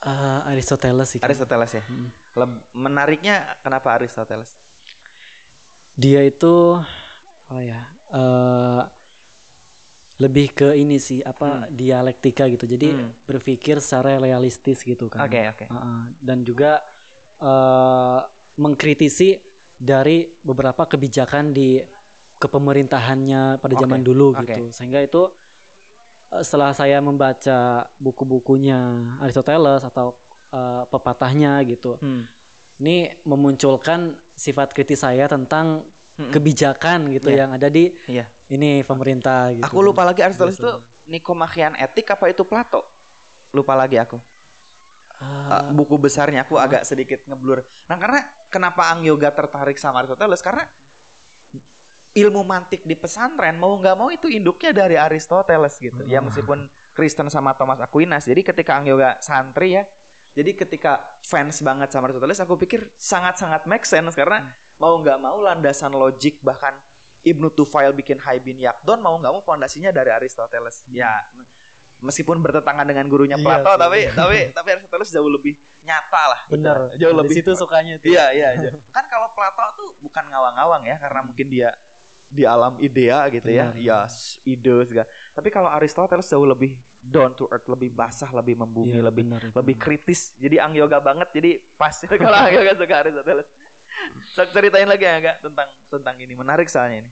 [0.03, 1.23] Uh, Aristoteles sih.
[1.23, 1.83] Aristoteles ya.
[1.87, 2.11] Mm.
[2.35, 4.59] Leb- menariknya kenapa Aristoteles?
[5.95, 6.75] Dia itu
[7.47, 7.87] apa ya?
[8.11, 8.91] Uh,
[10.21, 11.73] lebih ke ini sih apa hmm.
[11.73, 12.69] dialektika gitu.
[12.69, 13.25] Jadi hmm.
[13.25, 15.25] berpikir secara realistis gitu kan.
[15.25, 15.65] Oke okay, oke.
[15.65, 15.67] Okay.
[15.73, 16.85] Uh, dan juga
[17.41, 18.29] uh,
[18.61, 19.41] mengkritisi
[19.81, 21.81] dari beberapa kebijakan di
[22.37, 24.07] kepemerintahannya pada zaman okay.
[24.07, 24.41] dulu okay.
[24.45, 24.63] gitu.
[24.75, 25.33] Sehingga itu
[26.29, 28.77] eh, setelah saya membaca buku-bukunya
[29.23, 30.19] Aristoteles atau
[30.53, 31.97] uh, pepatahnya gitu.
[31.97, 32.29] Hmm.
[32.77, 35.87] Ini memunculkan sifat kritis saya tentang
[36.19, 36.31] hmm.
[36.33, 37.39] kebijakan gitu yeah.
[37.45, 38.27] yang ada di yeah.
[38.53, 39.65] Ini pemerintah gitu.
[39.65, 40.73] Aku lupa lagi Aristoteles itu
[41.09, 42.85] Nikomachian etik apa itu Plato?
[43.49, 44.21] Lupa lagi aku.
[45.21, 47.65] Uh, buku besarnya aku uh, agak sedikit ngeblur.
[47.85, 50.69] Nah, karena kenapa Ang Yoga tertarik sama Aristoteles karena
[52.13, 56.05] ilmu mantik di pesantren mau nggak mau itu induknya dari Aristoteles gitu.
[56.05, 56.09] Hmm.
[56.09, 58.29] Ya meskipun Kristen sama Thomas Aquinas.
[58.29, 59.83] Jadi ketika Angyoga santri ya,
[60.33, 64.81] jadi ketika fans banget sama Aristoteles, aku pikir sangat-sangat make sense karena hmm.
[64.81, 66.81] mau nggak mau landasan logik bahkan
[67.23, 70.87] Ibnu Tufail bikin Haibin Yakdon mau nggak mau fondasinya dari Aristoteles.
[70.87, 70.95] Hmm.
[70.95, 71.11] Ya
[72.03, 75.55] meskipun bertentangan dengan gurunya iya, Plato iya, tapi tapi tapi Aristoteles jauh lebih
[75.87, 77.07] nyata lah benar gitu.
[77.07, 78.71] jauh lebih situ sukanya itu iya iya, iya.
[78.95, 81.79] kan kalau Plato tuh bukan ngawang-ngawang ya karena mungkin dia
[82.33, 83.69] di alam idea gitu ya.
[83.77, 84.09] Ya,
[84.41, 85.05] ide segala.
[85.37, 89.41] Tapi kalau Aristoteles jauh lebih down to earth, lebih basah, lebih membumi, ya, lebih benar,
[89.53, 89.85] lebih benar.
[89.85, 90.33] kritis.
[90.33, 91.29] Jadi ang yoga banget.
[91.29, 91.93] Jadi pas
[92.25, 93.47] kalau ang yoga suka Aristoteles.
[94.55, 97.11] Ceritain lagi ya enggak tentang tentang ini menarik soalnya ini.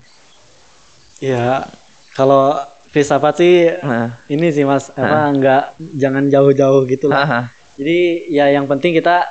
[1.22, 1.70] Ya,
[2.18, 2.58] kalau
[2.92, 4.20] filsafat sih nah.
[4.28, 5.30] ini sih Mas apa nah.
[5.32, 5.64] enggak
[5.96, 7.24] jangan jauh-jauh gitu lah.
[7.24, 7.46] Nah.
[7.80, 9.26] Jadi ya yang penting kita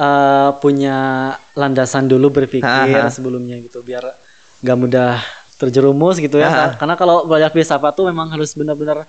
[0.00, 3.12] uh, punya landasan dulu berpikir nah.
[3.12, 4.10] sebelumnya gitu biar
[4.60, 5.22] nggak mudah
[5.60, 6.48] terjerumus gitu ya.
[6.48, 6.70] Nah.
[6.80, 9.04] Karena kalau belajar filsafat tuh memang harus benar-benar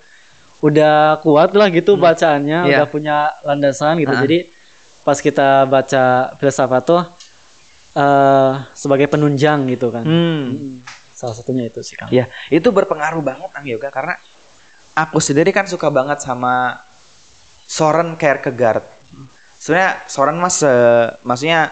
[0.61, 2.03] udah kuat lah gitu hmm.
[2.05, 2.71] bacaannya, yeah.
[2.77, 4.13] udah punya landasan gitu.
[4.13, 4.21] Nah.
[4.21, 4.51] Jadi
[5.01, 7.01] pas kita baca filsafat tuh
[7.95, 10.03] uh, sebagai penunjang gitu kan.
[10.03, 10.41] Hmm.
[10.55, 10.75] Hmm.
[11.15, 12.09] Salah satunya itu sih kan.
[12.09, 14.17] Ya, itu berpengaruh banget Ang Yoga karena
[14.97, 16.81] aku sendiri kan suka banget sama
[17.69, 18.83] Soren Kierkegaard.
[19.61, 21.69] Sebenarnya Soren mas uh, maksudnya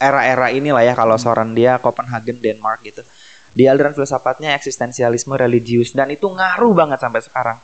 [0.00, 3.06] era-era inilah ya kalau Soren dia Copenhagen Denmark gitu.
[3.50, 7.58] Di aliran filsafatnya eksistensialisme religius dan itu ngaruh banget sampai sekarang.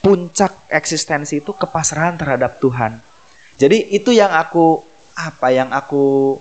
[0.00, 3.02] Puncak eksistensi itu kepasrahan terhadap Tuhan.
[3.56, 4.84] Jadi itu yang aku
[5.16, 6.36] apa yang aku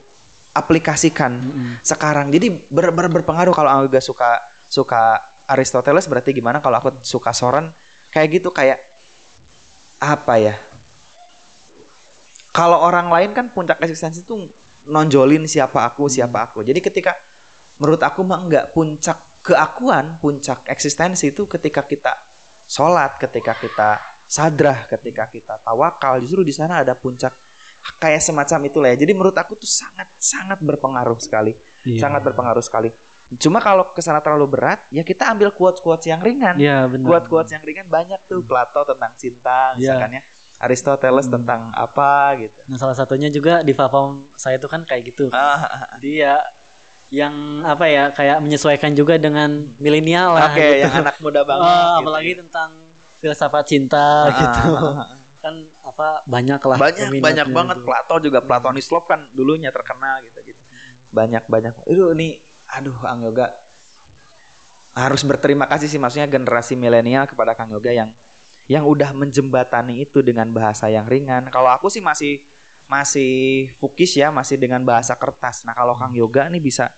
[0.56, 1.74] aplikasikan mm -hmm.
[1.84, 2.32] sekarang.
[2.32, 4.30] Jadi ber, ber, berpengaruh kalau aku gak suka
[4.72, 7.70] suka Aristoteles berarti gimana kalau aku suka Soren
[8.10, 8.80] kayak gitu kayak
[10.00, 10.56] apa ya?
[12.56, 14.48] Kalau orang lain kan puncak eksistensi itu
[14.88, 16.64] nonjolin siapa aku, siapa aku.
[16.64, 17.20] Jadi ketika
[17.78, 22.16] menurut aku mah enggak puncak keakuan, puncak eksistensi itu ketika kita
[22.66, 27.36] sholat, ketika kita sadrah, ketika kita tawakal, justru di sana ada puncak
[28.02, 28.98] kayak semacam itulah ya.
[29.02, 31.54] Jadi menurut aku tuh sangat sangat berpengaruh sekali,
[31.86, 32.02] iya.
[32.02, 32.90] sangat berpengaruh sekali.
[33.42, 36.62] Cuma kalau ke sana terlalu berat, ya kita ambil quotes-quotes yang ringan.
[36.62, 39.98] Iya, Quotes-quotes yang ringan banyak tuh Plato tentang cinta, iya.
[39.98, 40.24] misalkan ya.
[40.56, 41.34] Aristoteles hmm.
[41.42, 42.60] tentang apa gitu.
[42.72, 45.28] Nah, salah satunya juga di platform saya itu kan kayak gitu.
[45.36, 45.98] Ah.
[46.00, 46.48] Dia
[47.12, 50.54] yang apa ya kayak menyesuaikan juga dengan milenial lah.
[50.54, 50.82] Oke, okay, gitu.
[50.88, 51.66] yang anak muda banget.
[51.66, 52.00] Oh, gitu.
[52.06, 52.70] apalagi tentang
[53.20, 54.32] filsafat cinta ah.
[54.32, 54.70] gitu.
[55.46, 55.56] Kan
[55.86, 56.78] apa banyak lah.
[56.82, 57.78] Banyak banyak banget.
[57.78, 57.86] Itu.
[57.86, 60.62] Plato juga Platonis love kan dulunya terkenal gitu gitu.
[61.14, 61.74] Banyak banyak.
[61.86, 62.42] Itu nih
[62.74, 63.54] aduh Kang Yoga
[64.98, 68.10] harus berterima kasih sih maksudnya generasi milenial kepada Kang Yoga yang
[68.66, 71.54] yang udah menjembatani itu dengan bahasa yang ringan.
[71.54, 72.42] Kalau aku sih masih
[72.90, 75.62] masih fukis ya, masih dengan bahasa kertas.
[75.66, 76.90] Nah, kalau Kang Yoga nih bisa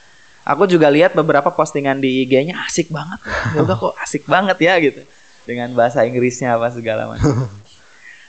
[0.48, 3.20] aku juga lihat beberapa postingan di IG-nya asik banget.
[3.60, 5.04] Yoga kok asik banget ya gitu.
[5.44, 7.52] Dengan bahasa Inggrisnya apa segala macam.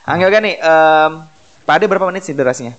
[0.08, 1.20] Kang Yoga nih, um,
[1.68, 2.72] Pak Ade berapa menit sih durasinya?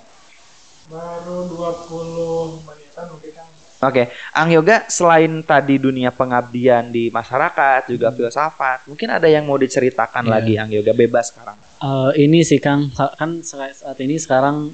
[0.90, 3.46] Baru 20 menitan mungkin kan
[3.80, 4.06] Oke, okay.
[4.34, 8.18] Ang Yoga selain tadi dunia pengabdian di masyarakat juga hmm.
[8.18, 10.34] filsafat, mungkin ada yang mau diceritakan yeah.
[10.34, 11.54] lagi Ang Yoga bebas sekarang.
[11.78, 14.74] Uh, ini sih Kang, kan saat ini sekarang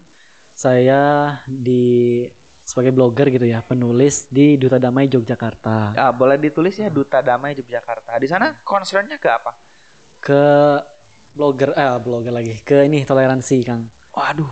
[0.55, 2.23] saya di
[2.63, 5.91] sebagai blogger gitu ya, penulis di Duta Damai Yogyakarta.
[5.91, 8.15] Ya, boleh ditulis ya Duta Damai Yogyakarta.
[8.15, 9.53] Di sana concernnya ke apa?
[10.23, 10.41] Ke
[11.35, 12.63] blogger eh blogger lagi.
[12.63, 13.91] Ke ini toleransi, Kang.
[14.15, 14.47] Waduh,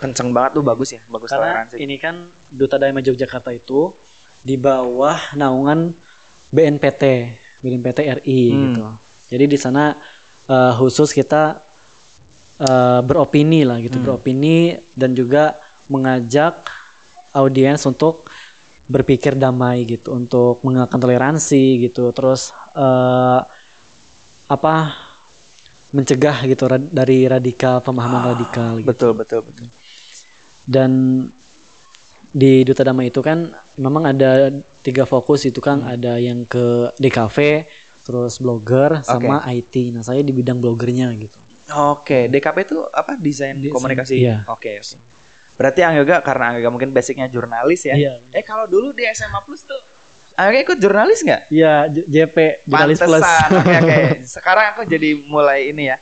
[0.00, 1.76] kenceng banget tuh bagus ya, bagus Karena toleransi.
[1.76, 3.92] ini kan Duta Damai Yogyakarta itu
[4.40, 5.92] di bawah naungan
[6.48, 7.02] BNPT,
[7.60, 8.60] BNPT RI Hmm.
[8.66, 8.82] gitu.
[9.30, 9.92] Jadi di sana
[10.42, 11.60] eh, khusus kita
[12.58, 14.04] eh, beropini lah gitu, Hmm.
[14.08, 16.64] beropini dan juga mengajak
[17.32, 18.24] audiens untuk
[18.88, 23.40] berpikir damai gitu, untuk mengenalkan toleransi gitu, terus eh,
[24.48, 24.74] apa
[25.92, 29.68] mencegah gitu ra- dari radikal pemahaman radikal gitu Betul, betul, betul.
[30.64, 30.90] dan
[32.32, 33.38] di Duta Damai itu kan
[33.76, 34.48] memang ada
[34.80, 35.92] tiga fokus itu kan Hmm.
[35.92, 36.64] ada yang ke
[36.96, 37.68] DKV
[38.02, 41.38] terus blogger sama IT nah saya di bidang blogernya gitu
[41.72, 43.16] Oke, DKP itu apa?
[43.16, 44.18] Desain, Desain, komunikasi.
[44.18, 44.44] iya.
[44.44, 44.96] Oke, oke.
[45.56, 47.96] Berarti Angga karena Angga mungkin basicnya jurnalis ya.
[47.96, 48.20] Iya.
[48.28, 49.78] Eh kalau dulu di SMA Plus tuh
[50.42, 51.42] Angga ikut jurnalis nggak?
[51.48, 53.48] Iya JP jurnalis plus Pantesan.
[53.54, 53.98] Oke, oke.
[54.34, 55.98] Sekarang aku jadi mulai ini ya.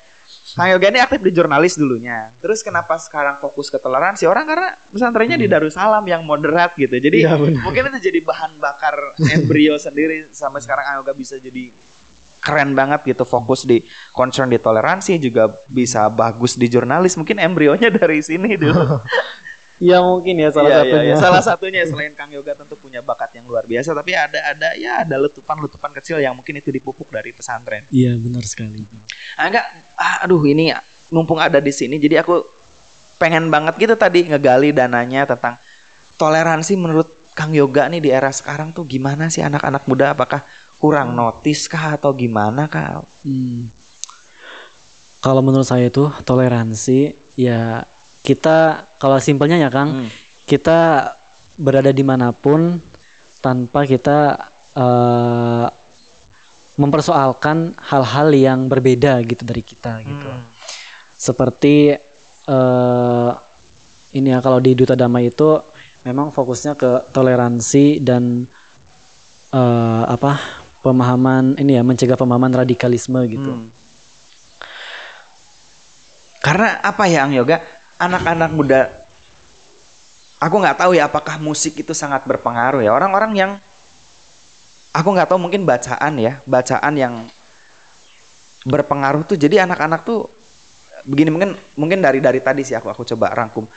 [0.51, 2.35] Kang Yoga ini aktif di jurnalis dulunya.
[2.43, 4.27] Terus kenapa sekarang fokus ke toleransi?
[4.27, 6.91] Orang karena pesantrennya di Darussalam yang moderat gitu.
[6.91, 7.39] Jadi Hmm.
[7.39, 7.63] Benar.
[7.63, 8.99] mungkin itu jadi bahan bakar
[9.31, 11.71] embrio sendiri sampai sekarang Kang Yoga bisa jadi
[12.41, 17.93] keren banget gitu fokus di concern di toleransi juga bisa bagus di jurnalis mungkin embrionya
[17.93, 18.81] dari sini dulu
[19.81, 21.17] Iya mungkin ya salah iya, satunya iya.
[21.17, 25.01] salah satunya selain Kang Yoga tentu punya bakat yang luar biasa tapi ada ada ya
[25.01, 28.85] ada letupan-letupan kecil yang mungkin itu dipupuk dari pesantren iya benar sekali
[29.41, 29.65] Enggak,
[29.97, 30.69] ah, aduh ini
[31.11, 32.41] mumpung ada di sini, jadi aku
[33.21, 35.61] pengen banget gitu tadi ngegali dananya tentang
[36.17, 40.17] toleransi menurut Kang Yoga nih di era sekarang tuh gimana sih anak-anak muda?
[40.17, 40.43] Apakah
[40.81, 43.05] kurang notice kah atau gimana kah?
[43.23, 43.69] Hmm.
[45.21, 47.85] Kalau menurut saya itu toleransi ya
[48.21, 50.09] kita kalau simpelnya ya Kang Hmm.
[50.45, 51.13] kita
[51.57, 52.81] berada di mana pun
[53.41, 54.37] tanpa kita
[54.77, 55.67] eh,
[56.81, 60.29] mempersoalkan hal-hal yang berbeda gitu dari kita gitu.
[60.29, 60.45] Hmm.
[61.17, 61.97] Seperti
[62.49, 63.31] eh,
[64.17, 65.61] ini ya kalau di Duta Damai itu
[66.05, 68.49] memang fokusnya ke toleransi dan
[69.53, 70.41] eh, apa
[70.81, 73.53] pemahaman ini ya mencegah pemahaman radikalisme gitu.
[73.53, 73.69] Hmm.
[76.41, 77.61] Karena apa ya Ang Yoga?
[78.01, 78.89] Anak-anak muda
[80.41, 82.97] aku nggak tahu ya apakah musik itu sangat berpengaruh ya.
[82.97, 83.51] Orang-orang yang
[84.97, 87.15] aku nggak tahu mungkin bacaan ya, bacaan yang
[88.65, 90.29] berpengaruh tuh jadi anak-anak tuh
[91.09, 93.69] begini mungkin mungkin dari dari tadi sih aku aku coba rangkum.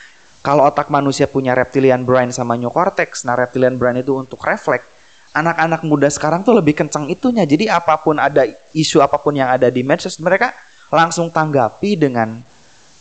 [0.43, 4.83] Kalau otak manusia punya reptilian brain sama neocortex, nah reptilian brain itu untuk refleks.
[5.31, 7.47] Anak-anak muda sekarang tuh lebih kencang itunya.
[7.47, 8.43] Jadi apa pun ada
[8.75, 10.51] isu apa pun yang ada di medsos mereka
[10.91, 12.43] langsung tanggapi dengan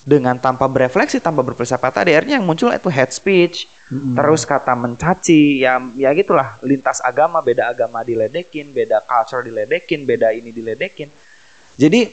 [0.02, 3.70] dengan tanpa berefleksi, tanpa berfilsafat tadi akhirnya yang muncul itu hate speech,
[4.18, 10.34] terus kata mencaci, ya ya gitulah lintas agama, beda agama diledekin, beda culture diledekin, beda
[10.34, 11.06] ini diledekin.
[11.78, 12.10] Jadi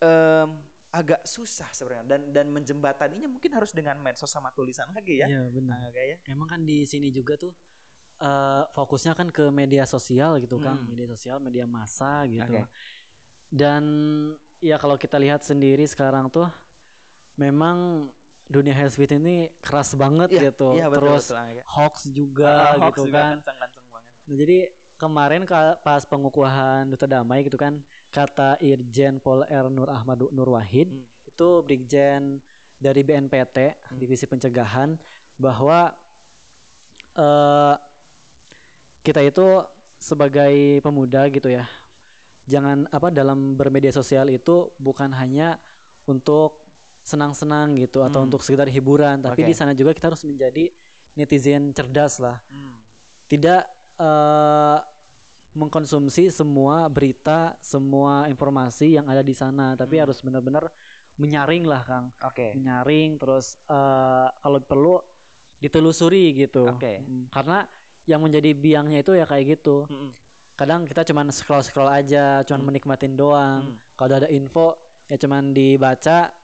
[0.00, 0.48] em,
[0.88, 5.28] agak susah sebenarnya dan dan menjembataninya mungkin harus dengan medsos sama tulisan lagi ya.
[5.28, 5.92] Iya benar.
[5.92, 6.16] Agak ya.
[6.24, 7.52] Emang kan di sini juga tuh
[8.16, 10.88] eh, fokusnya kan ke media sosial gitu kan, Hmm.
[10.88, 12.64] media sosial, media massa gitu.
[12.64, 12.72] Oke.
[13.52, 13.84] Dan
[14.64, 16.48] ya kalau kita lihat sendiri sekarang tuh
[17.36, 18.10] memang
[18.46, 20.74] dunia hate ini keras banget Iya, gitu.
[20.74, 21.62] iya, betul, Terus betul, Angga.
[21.66, 23.30] hoax juga Ah, hoax gitu juga kan.
[23.38, 24.10] kencang-kencang banget.
[24.26, 24.58] Nah, jadi
[24.96, 25.42] kemarin
[25.78, 31.06] pas pengukuhan Duta Damai gitu kan kata Irjen Pol R Nur Ahmad Nur Wahid Hmm.
[31.26, 32.40] itu Brigjen
[32.76, 33.56] dari BNPT
[33.92, 34.96] Divisi Pencegahan
[35.36, 36.00] bahwa
[37.12, 37.74] eh
[39.02, 39.46] kita itu
[39.96, 41.68] sebagai pemuda gitu ya
[42.44, 45.60] jangan apa dalam bermedia sosial itu bukan hanya
[46.04, 46.65] untuk
[47.06, 49.50] senang-senang gitu atau untuk sekedar hiburan tapi Oke.
[49.50, 50.74] di sana juga kita harus menjadi
[51.14, 52.82] netizen cerdas lah Hmm.
[53.30, 54.78] tidak eh,
[55.56, 60.68] mengkonsumsi semua berita, semua informasi yang ada di sana, tapi harus benar-benar
[61.16, 62.06] menyaring lah, Kang.
[62.20, 62.52] Oke.
[62.60, 65.00] Menyaring terus eh, kalau perlu
[65.56, 66.68] ditelusuri gitu.
[66.68, 67.00] Oke.
[67.00, 67.64] Hmm, Karena
[68.04, 69.88] yang menjadi biangnya itu ya kayak gitu.
[69.88, 70.12] Mm-mm.
[70.60, 73.80] Kadang kita cuman scroll-scroll aja, cuman menikmatin doang.
[73.96, 74.76] Kalau ada info
[75.08, 76.36] ya cuman dibaca,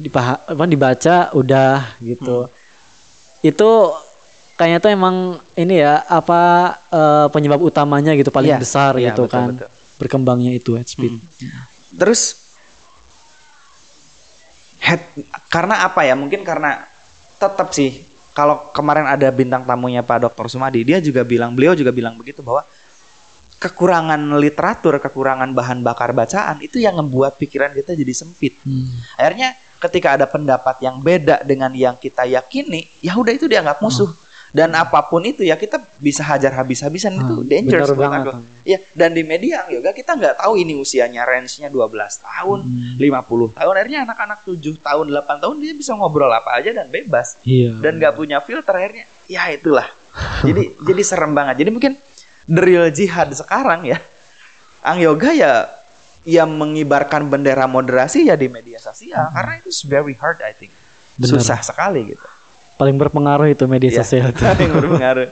[0.00, 2.48] dipaha- apa, dibaca udah gitu.
[3.44, 3.94] Itu
[4.56, 5.16] kayaknya tuh emang
[5.54, 6.40] ini ya apa
[6.88, 9.48] eh, penyebab utamanya gitu paling Iya, besar iya, gitu betul, kan.
[9.54, 9.68] betul.
[10.00, 11.16] Berkembangnya itu hate speech.
[11.92, 12.40] Terus
[14.80, 15.00] head
[15.48, 16.16] karena apa ya?
[16.16, 16.84] Mungkin karena
[17.36, 20.46] tetap sih kalau kemarin ada bintang tamunya Pak Dr.
[20.48, 22.64] Sumadi, dia juga bilang beliau juga bilang begitu bahwa
[23.60, 28.56] kekurangan literatur, kekurangan bahan bakar bacaan itu yang membuat pikiran kita jadi sempit.
[28.64, 28.88] Hmm.
[29.20, 34.12] Akhirnya ketika ada pendapat yang beda dengan yang kita yakini, ya udah itu dianggap musuh.
[34.50, 38.20] Dan apa pun itu ya kita bisa hajar habis-habisan itu Hmm, dangerous bener buat banget,
[38.26, 38.30] aku.
[38.60, 42.98] Iya, dan di media yoga kita nggak tahu ini usianya range-nya 12 tahun, Hmm.
[42.98, 43.72] 50 tahun.
[43.72, 47.78] Akhirnya anak-anak 7 tahun, 8 tahun dia bisa ngobrol apa aja dan bebas Iya.
[47.78, 49.86] dan nggak punya filter akhirnya ya itulah
[50.42, 51.92] jadi jadi serem banget jadi mungkin
[52.44, 54.02] the real jihad sekarang ya
[54.82, 55.70] ang yoga ya
[56.28, 60.72] yang mengibarkan bendera moderasi ya di media sosial karena itu very hard I think
[61.16, 61.40] Benar.
[61.40, 62.26] susah sekali gitu
[62.76, 64.40] paling berpengaruh itu media Iya, sosial itu.
[64.48, 65.26] paling berpengaruh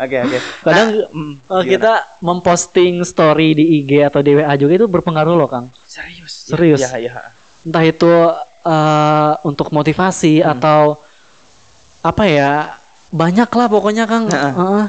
[0.00, 1.64] oke oke Kadang Nah, mm, eh, gimana?
[1.68, 5.66] kita memposting story di IG atau di WA juga itu berpengaruh loh, Kang.
[5.84, 6.80] serius serius.
[6.80, 7.12] ya, ya, ya.
[7.64, 8.12] Entah itu
[8.64, 10.56] eh, untuk motivasi Hmm.
[10.56, 10.80] atau
[12.00, 12.52] apa ya?
[13.12, 14.28] Banyak lah pokoknya, Kang.
[14.28, 14.52] Heeh.
[14.52, 14.86] Heeh.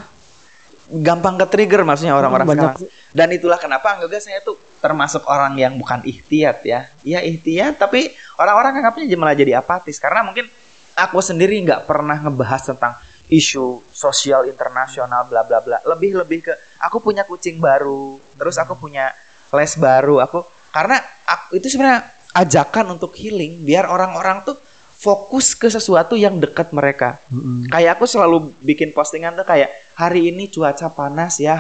[0.86, 2.72] gampang ke trigger maksudnya orang-orang Banyak.
[2.78, 3.05] sekarang.
[3.16, 6.92] Dan itulah kenapa Ang Yoga saya tuh termasuk orang yang bukan ikhtiat ya.
[7.00, 10.52] Iya ikhtiat tapi orang-orang anggapnya malah jadi apatis karena mungkin
[11.00, 13.00] aku sendiri nggak pernah ngebahas tentang
[13.32, 15.80] isu sosial internasional bla bla bla.
[15.88, 19.16] Lebih lebih ke aku punya kucing baru, terus aku punya
[19.56, 20.20] les baru.
[20.20, 20.44] Aku
[20.76, 24.60] karena aku, itu sebenarnya ajakan untuk healing biar orang-orang tuh
[24.96, 27.24] fokus ke sesuatu yang dekat mereka.
[27.32, 27.72] Mm-mm.
[27.72, 31.56] Kayak aku selalu bikin postingan tuh kayak hari ini cuaca panas ya,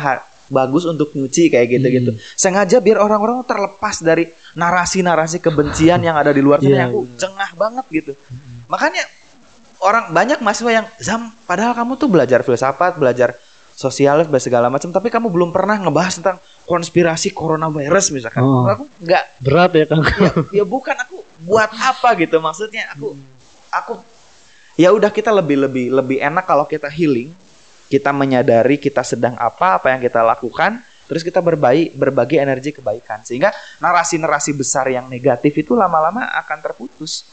[0.56, 2.15] bagus untuk nyuci kayak gitu-gitu.
[2.15, 2.22] Hmm.
[2.39, 7.02] Sengaja biar orang-orang terlepas dari narasi-narasi kebencian yang ada di luar sana Iya, yang aku
[7.20, 8.12] cengah banget gitu.
[8.72, 9.04] Makanya
[9.84, 13.36] orang banyak mahasiswa yang Zam, padahal kamu tuh belajar filsafat, belajar
[13.76, 18.39] belajar segala macam, tapi kamu belum pernah ngebahas tentang konspirasi coronavirus misalkan.
[18.39, 18.63] Oh.
[18.63, 20.02] Aku nggak Berat ya, Kang.
[20.08, 20.32] ya,
[20.63, 23.20] ya bukan aku buat apa gitu maksudnya aku
[23.68, 23.94] aku
[24.80, 27.36] ya udah kita lebih lebih lebih enak kalau kita healing
[27.86, 33.21] kita menyadari kita sedang apa apa yang kita lakukan terus kita berbagi berbagi energi kebaikan.
[33.21, 37.30] Sehingga narasi-narasi besar yang negatif itu lama-lama akan terputus.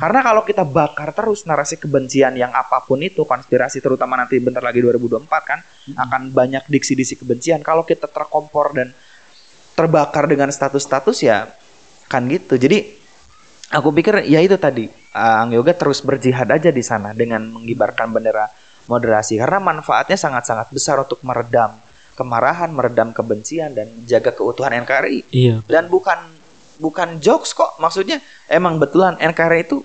[0.00, 4.64] Karena kalau kita bakar terus narasi kebencian yang apa pun itu konspirasi terutama nanti bentar
[4.64, 5.60] lagi 2024 kan
[6.00, 7.60] akan banyak diksi-diksi kebencian.
[7.60, 8.96] Kalau kita terkompor dan
[9.76, 11.52] terbakar dengan status-status ya
[12.08, 12.56] kan gitu.
[12.56, 12.96] Jadi
[13.68, 18.16] aku pikir ya itu tadi uh, Ang Yoga terus berjihad aja di sana dengan mengibarkan
[18.16, 18.48] bendera
[18.86, 21.74] moderasi karena manfaatnya sangat-sangat besar untuk meredam
[22.16, 25.28] kemarahan, meredam kebencian dan menjaga keutuhan NKRI.
[25.30, 25.60] Iya.
[25.68, 26.16] Dan bukan
[26.80, 29.84] bukan jokes kok, maksudnya emang betulan NKRI itu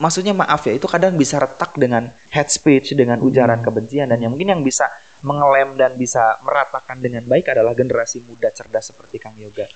[0.00, 4.34] maksudnya maaf ya itu kadang bisa retak dengan head speech, dengan ujaran kebencian dan yang
[4.34, 4.90] mungkin yang bisa
[5.22, 9.70] mengelem dan bisa meratakan dengan baik adalah generasi muda cerdas seperti Kang Yoga.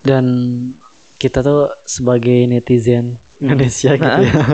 [0.00, 0.24] Dan
[1.20, 4.22] kita tuh sebagai netizen Indonesia gitu Hah?
[4.24, 4.44] ya.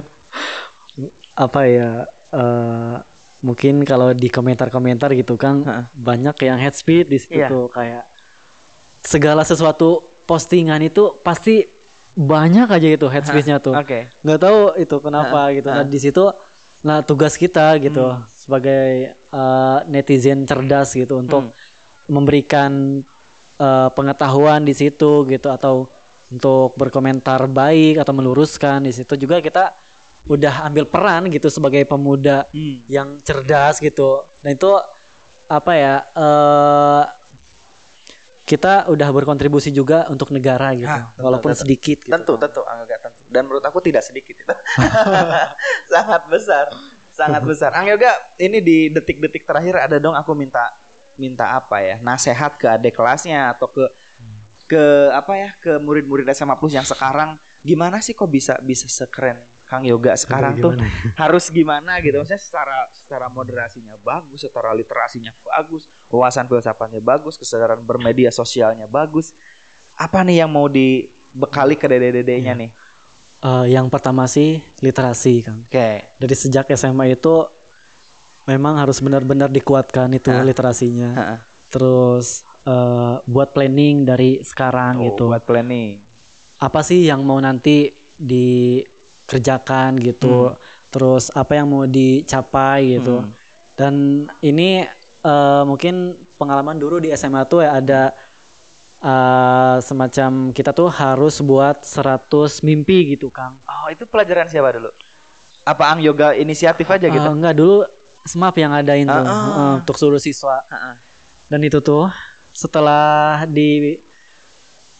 [1.39, 1.91] apa ya
[2.35, 2.97] eh,
[3.41, 5.85] mungkin kalau di komentar-komentar gitu kan Hah.
[5.93, 7.49] banyak yang head speed di situ Iya.
[7.49, 8.05] tuh kayak
[9.01, 11.65] segala sesuatu postingan itu pasti
[12.13, 13.73] banyak aja itu head speednya tuh.
[13.73, 14.13] Oke.
[14.21, 15.69] nggak tahu itu kenapa Hah, gitu.
[15.69, 16.25] Nah di situ
[16.81, 18.25] nah tugas kita gitu Hmm.
[18.31, 21.57] sebagai eh, netizen cerdas gitu untuk Hmm.
[22.09, 23.01] memberikan
[23.57, 25.89] eh, pengetahuan di situ gitu atau
[26.31, 29.77] untuk berkomentar baik atau meluruskan di situ juga kita
[30.27, 32.85] udah ambil peran gitu sebagai pemuda Hmm.
[32.85, 34.69] yang cerdas gitu dan itu
[35.47, 37.05] apa ya eh
[38.45, 41.63] kita udah berkontribusi juga untuk negara gitu Hah, tentu, walaupun tentu.
[41.63, 42.11] sedikit gitu.
[42.11, 43.23] Tentu, tentu, Angga tentu.
[43.31, 44.55] Dan menurut aku tidak sedikit itu.
[45.93, 46.67] sangat besar,
[47.15, 47.71] sangat besar.
[47.79, 48.11] Ang Yoga,
[48.43, 50.75] ini di detik-detik terakhir ada dong aku minta
[51.15, 52.03] minta apa ya?
[52.03, 53.87] Nasehat ke adik kelasnya atau ke
[54.67, 54.83] ke
[55.15, 55.51] apa ya?
[55.55, 60.59] ke murid-murid SMA Plus yang sekarang gimana sih kok bisa bisa sekeren Kang Yoga sekarang
[60.59, 60.75] tuh
[61.23, 62.19] harus gimana gitu.
[62.19, 69.31] Maksudnya secara secara moderasinya bagus secara literasinya bagus wawasan filsafatnya bagus kesadaran bermedia sosialnya bagus.
[69.95, 72.71] Apa nih yang mau dibekali ke dede-dedenya nih?
[73.41, 75.91] Eh, yang pertama sih literasi kan oke.
[76.19, 77.47] Dari sejak SMA itu
[78.45, 80.43] memang harus benar-benar dikuatkan itu Hah?
[80.43, 81.11] literasinya.
[81.15, 81.39] Heeh.
[81.71, 85.25] terus eh, buat planning dari sekarang Oh, gitu.
[85.31, 86.03] buat planning.
[86.59, 87.89] Apa sih yang mau nanti
[89.31, 90.59] dikerjakan gitu.
[90.91, 93.23] Terus apa yang mau dicapai gitu.
[93.23, 93.31] Hmm.
[93.79, 93.95] dan
[94.45, 94.85] ini
[95.23, 98.13] eh, mungkin pengalaman dulu di SMA tuh ya ada
[99.01, 103.57] eh, semacam kita tuh harus buat 100 mimpi gitu Kang.
[103.65, 104.91] Oh itu pelajaran siapa dulu?
[105.65, 107.25] Apa Ang Yoga inisiatif aja gitu?
[107.25, 107.87] Eh, enggak dulu
[108.21, 109.49] SMAP yang ngadain tuh Ah, ah.
[109.49, 110.61] eh, untuk seluruh siswa.
[110.69, 110.95] Heeh.
[111.49, 112.07] dan itu tuh
[112.53, 113.97] setelah di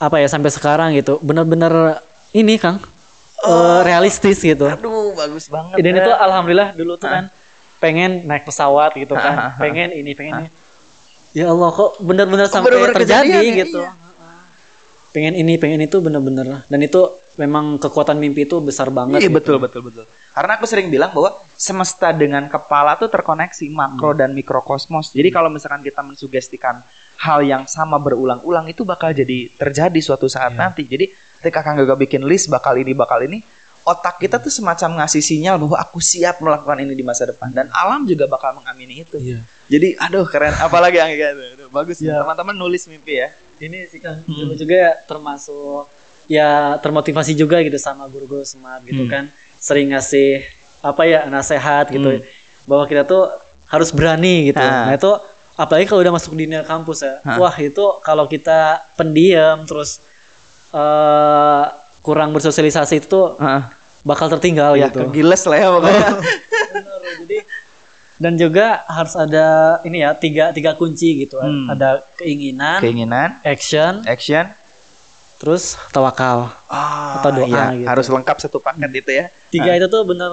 [0.01, 2.01] apa ya sampai sekarang gitu bener-bener
[2.33, 2.81] ini Kang
[3.43, 6.03] eh, realistis gitu aduh bagus banget dan ya.
[6.05, 7.25] itu alhamdulillah dulu tuh kan
[7.81, 9.51] pengen naik pesawat gitu Ah, ah, kan ah.
[9.57, 10.49] pengen ini pengen ini
[11.33, 13.61] ya Allah kok bener-bener Kok sampai bener-bener terjadi kejadian ya?
[13.65, 13.93] gitu Iya.
[15.11, 17.01] pengen ini pengen itu bener-bener dan itu
[17.35, 19.25] memang kekuatan mimpi itu besar banget.
[19.25, 19.37] Iya gitu.
[19.41, 20.05] betul betul betul.
[20.37, 25.17] Karena aku sering bilang bahwa semesta dengan kepala tuh terkoneksi makro dan mikrokosmos.
[25.17, 26.85] Jadi kalau misalkan kita mensugestikan
[27.17, 30.85] hal yang sama berulang-ulang itu bakal jadi terjadi suatu saat nanti.
[30.85, 31.09] Jadi
[31.41, 33.41] ketika Kang Yoga bikin list bakal ini bakal ini,
[33.81, 37.73] otak kita tuh semacam ngasih sinyal bahwa aku siap melakukan ini di masa depan dan
[37.73, 39.17] alam juga bakal mengamini itu.
[39.17, 39.41] Iya.
[39.67, 41.65] Jadi aduh keren apalagi yang kayak gitu.
[41.69, 42.21] Bagus Iya.
[42.21, 43.33] teman-teman nulis mimpi ya.
[43.57, 45.89] Ini sih kan dulu juga ya termasuk
[46.25, 49.11] ya termotivasi juga gitu sama guru-guru smart gitu Hmm.
[49.11, 49.25] kan
[49.57, 50.45] sering ngasih
[50.81, 52.25] apa ya nasehat gitu Hmm.
[52.65, 53.33] bahwa kita tuh
[53.67, 54.61] harus berani gitu.
[54.61, 54.89] Ah.
[54.89, 55.13] Nah itu
[55.55, 57.21] apalagi kalau udah masuk dunia kampus ya.
[57.21, 57.37] Ah.
[57.37, 60.01] Wah itu kalau kita pendiam terus
[60.71, 61.65] eh
[62.01, 63.63] kurang bersosialisasi itu tuh Heeh.
[64.03, 65.05] bakal tertinggal ya gitu.
[65.05, 66.09] kegiles lah ya pokoknya.
[66.71, 67.39] Benar, jadi
[68.17, 69.47] dan juga harus ada
[69.83, 71.69] ini ya tiga tiga kunci gitu Hmm.
[71.69, 74.45] ada keinginan Keinginan, action action,
[75.37, 77.89] terus tawakal Ah, Atau doa iya, gitu.
[77.89, 79.25] harus lengkap satu paket itu ya.
[79.49, 80.31] tiga itu tuh bener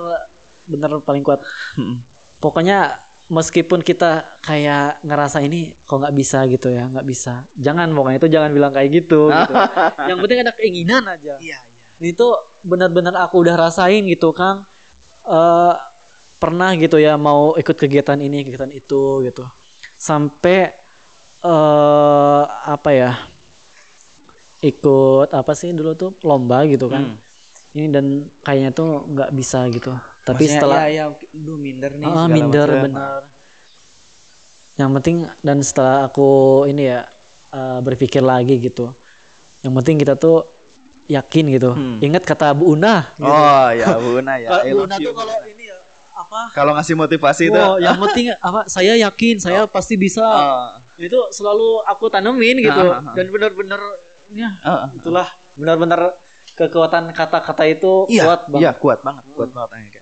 [0.65, 1.39] bener paling kuat
[1.73, 2.03] Hmm.
[2.37, 8.17] pokoknya meskipun kita kayak ngerasa ini kok nggak bisa gitu ya nggak bisa jangan pokoknya
[8.23, 9.53] itu jangan bilang kayak gitu, gitu.
[10.09, 11.85] yang penting ada keinginan aja Iya, iya.
[11.99, 12.27] itu
[12.63, 14.63] benar-benar aku udah rasain gitu kang
[15.27, 15.75] Eh
[16.39, 19.43] pernah gitu ya mau ikut kegiatan ini kegiatan itu gitu
[19.99, 20.71] sampai
[21.43, 23.11] eh apa ya
[24.63, 27.26] ikut apa sih dulu tuh lomba gitu kan Hmm.
[27.77, 28.05] Ini dan
[28.41, 32.05] kayaknya tuh nggak bisa gitu tapi Maksudnya, setelah ya, ya, duh minder nih.
[32.05, 32.83] Ah, minder macam.
[32.83, 33.21] bener
[34.75, 36.29] yang penting dan setelah aku
[36.65, 37.09] ini ya
[37.49, 38.93] eh, berpikir lagi gitu
[39.61, 40.45] yang penting kita tuh
[41.07, 41.97] yakin gitu Hmm.
[41.99, 43.25] ingat kata Bu Una gitu.
[43.25, 44.49] Oh ya Bu Una ya.
[44.67, 45.77] Bu Una tuh kalau ini ya
[46.13, 47.55] apa Kalau ngasih motivasi itu.
[47.55, 50.69] Oh, yang penting apa saya yakin saya pasti bisa Oh.
[50.97, 53.13] itu selalu aku tanemin gitu Ah, ah, ah.
[53.13, 53.81] dan benar-benar
[54.29, 54.87] ya Ah, ah.
[54.91, 56.13] itulah benar-benar
[56.57, 59.69] kekuatan kata-kata itu Iya, kuat banget iya kuat banget, kuat banget.
[59.77, 60.01] Angga.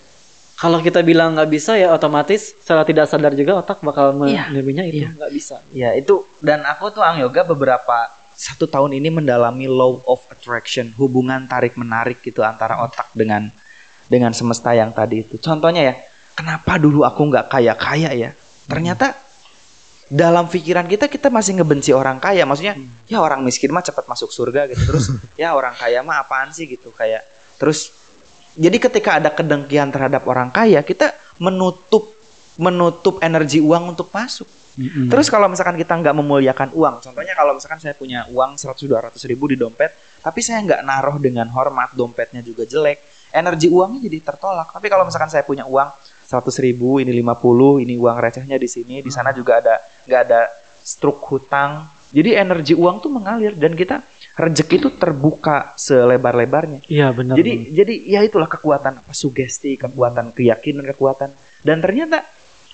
[0.56, 4.88] kalau kita bilang nggak bisa ya otomatis secara tidak sadar juga otak bakal Iya, menerbinya
[4.88, 5.10] itu iya.
[5.12, 10.00] nggak bisa Ya itu dan aku tuh Ang Yoga beberapa satu tahun ini mendalami law
[10.04, 13.48] of attraction, hubungan tarik menarik gitu antara otak dengan
[14.08, 15.40] dengan semesta yang tadi itu.
[15.40, 15.96] Contohnya ya,
[16.36, 18.32] kenapa dulu aku nggak kaya kaya ya?
[18.68, 19.16] Ternyata
[20.06, 22.46] dalam pikiran kita kita masih ngebenci orang kaya.
[22.46, 22.78] Maksudnya
[23.10, 24.84] ya orang miskin mah cepat masuk surga gitu.
[24.86, 25.06] Terus
[25.42, 27.26] ya orang kaya mah apaan sih gitu kayak.
[27.58, 27.94] Terus
[28.56, 32.16] jadi ketika ada kedengkian terhadap orang kaya, kita menutup
[32.56, 34.48] menutup energi uang untuk masuk.
[35.08, 39.48] Terus kalau misalkan kita nggak memuliakan uang, contohnya kalau misalkan saya punya uang 100-200 ribu
[39.48, 43.00] di dompet, tapi saya nggak naruh dengan hormat, dompetnya juga jelek,
[43.32, 44.76] energi uangnya jadi tertolak.
[44.76, 45.88] Tapi kalau misalkan saya punya uang
[46.26, 49.76] 100 ribu, ini 50, ini uang recehnya di sini, di sana juga ada
[50.10, 50.42] nggak ada
[50.82, 51.86] struk hutang.
[52.10, 54.02] Jadi energi uang tuh mengalir dan kita
[54.36, 56.84] rezeki itu terbuka selebar-lebarnya.
[56.92, 61.32] iya benar Jadi jadi ya itulah kekuatan apa sugesti, kekuatan keyakinan, kekuatan.
[61.64, 62.24] Dan ternyata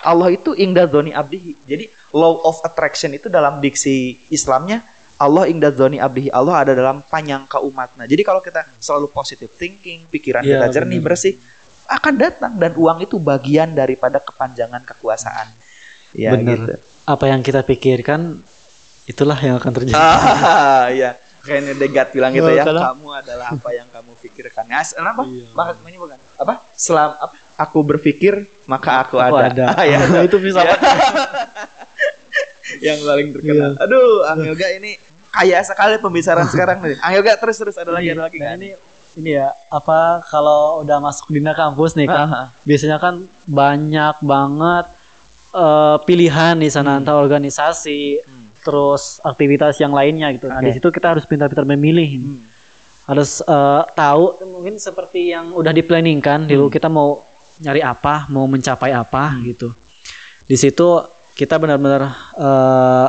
[0.02, 1.54] Allah itu ingda zoni abdihi.
[1.70, 1.86] Jadi
[2.18, 4.82] law of attraction itu dalam diksi Islamnya
[5.22, 6.34] Allah ingda zoni abdihi.
[6.34, 8.10] Allah ada dalam panyangka umatnya.
[8.10, 11.14] Jadi kalau kita selalu positive thinking, pikiran Iya, kita jernih, benar.
[11.14, 11.38] bersih,
[11.92, 15.48] akan datang dan uang itu bagian daripada kepanjangan kekuasaan.
[16.12, 16.58] Ya Benar.
[16.58, 16.74] gitu.
[17.02, 18.39] apa yang kita pikirkan
[19.04, 21.18] itulah yang akan terjadi Ah, ya.
[21.42, 22.62] Kayaknya Degat bilang gitu Oh, ya.
[22.62, 24.64] kalau- Kamu adalah apa yang kamu pikirkan.
[24.64, 25.26] Ngas, kenapa?
[25.26, 25.48] Iya.
[25.52, 26.18] Maka ini bukan.
[26.38, 26.54] Apa?
[26.72, 27.34] Selam apa?
[27.58, 29.50] Aku berpikir maka aku, Aku ada.
[29.50, 29.64] ada.
[29.74, 29.98] Ah, ya.
[30.06, 30.78] Nah, itu bisa Ya.
[32.84, 33.72] yang paling terkenal.
[33.78, 34.96] Aduh, Ang Yoga ini
[35.28, 36.96] kaya sekali pembicaraan sekarang nih.
[37.00, 38.56] Ang Yoga terus terus ada lagi ada lagi Nah, kan?
[38.58, 38.70] ini
[39.14, 42.47] ini ya apa kalau udah masuk dunia kampus nih kan ah.
[42.64, 44.86] biasanya kan banyak banget
[45.51, 46.99] eh, pilihan di sana Hmm.
[47.03, 48.24] antara organisasi
[48.62, 50.45] terus aktivitas yang lainnya gitu.
[50.45, 50.70] Nah Oke.
[50.70, 52.22] di situ kita harus pintar-pintar memilih.
[52.22, 52.39] Hmm.
[53.03, 56.74] Harus eh, tahu mungkin seperti yang udah di planning kan dulu Hmm.
[56.74, 57.26] kita mau
[57.59, 59.74] nyari apa, mau mencapai apa gitu.
[60.45, 60.88] Di situ
[61.36, 62.01] kita benar-benar
[62.38, 63.07] eh,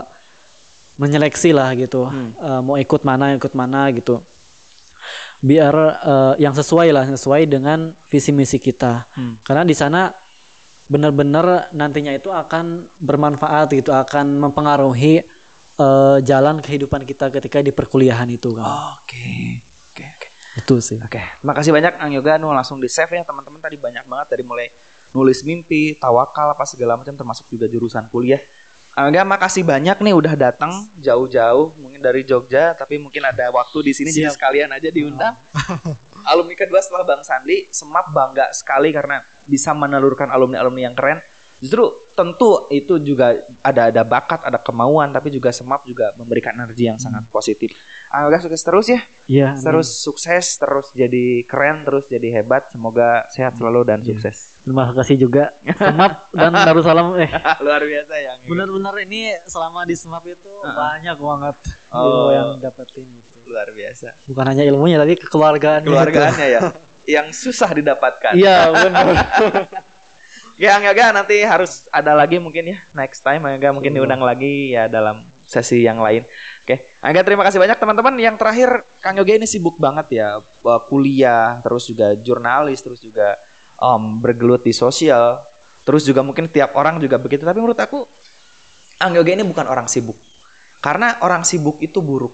[0.98, 2.10] menyeleksi lah gitu.
[2.10, 2.32] Hmm.
[2.34, 4.18] Eh, mau ikut mana, ikut mana gitu.
[5.42, 9.06] Biar eh, yang sesuai lah, sesuai dengan visi misi kita.
[9.14, 9.38] Hmm.
[9.42, 10.10] Karena di sana
[10.86, 15.22] benar-benar nantinya itu akan bermanfaat gitu, akan mempengaruhi
[15.78, 18.96] eh, jalan kehidupan kita ketika di perkuliahan itu kan.
[19.00, 19.62] Oke.
[19.92, 20.28] Oke, oke.
[20.56, 20.96] Itu sih.
[21.00, 24.44] Oke, makasih banyak Ang Yoga nu langsung di save ya teman-teman tadi banyak banget dari
[24.44, 24.68] mulai
[25.12, 28.40] nulis mimpi, tawakal apa segala macam termasuk juga jurusan kuliah.
[28.92, 33.88] Ang Yoga makasih banyak nih udah datang jauh-jauh mungkin dari Jogja tapi mungkin ada waktu
[33.88, 34.36] di sini jadi Siap.
[34.36, 35.32] sekalian aja diundang.
[36.28, 41.24] Alumni kedua setelah Bang Sandi, Semap bangga sekali karena bisa menelurkan alumni-alumni yang keren
[41.62, 46.84] Justru tentu itu juga ada ada bakat, ada kemauan, tapi juga semap juga memberikan energi
[46.84, 47.70] yang sangat positif.
[48.10, 49.56] Angga sukses terus ya, Iya.
[49.56, 52.68] terus sukses, terus jadi keren, terus jadi hebat.
[52.68, 54.58] Semoga sehat selalu dan sukses.
[54.62, 57.26] Terima kasih juga Semap dan Darussalam eh
[57.58, 58.38] Luar biasa ya.
[58.42, 61.56] benar-benar ini selama di Semap itu banyak banget
[61.88, 62.02] Oh.
[62.04, 63.38] ilmu yang dapetin gitu.
[63.46, 64.18] Luar biasa.
[64.24, 66.60] Bukan hanya ilmunya tapi kekeluargaan Keluargaannya ya,
[67.06, 68.34] yang susah didapatkan.
[68.34, 69.06] Iya benar.
[70.60, 74.88] Ya Angga nanti harus ada lagi mungkin ya next time Angga mungkin diundang lagi ya
[74.88, 76.24] dalam sesi yang lain.
[76.64, 78.14] Oke, Angga terima kasih banyak teman-teman.
[78.16, 78.68] Yang terakhir
[79.04, 80.40] Kang Yoga ini sibuk banget ya
[80.88, 83.36] kuliah, terus juga jurnalis, terus juga
[83.76, 85.44] em, bergelut di sosial,
[85.84, 87.44] terus juga mungkin tiap orang juga begitu.
[87.44, 88.08] Tapi menurut aku
[88.96, 90.16] Kang Yoga ini bukan orang sibuk.
[90.82, 92.32] Karena orang sibuk itu buruk.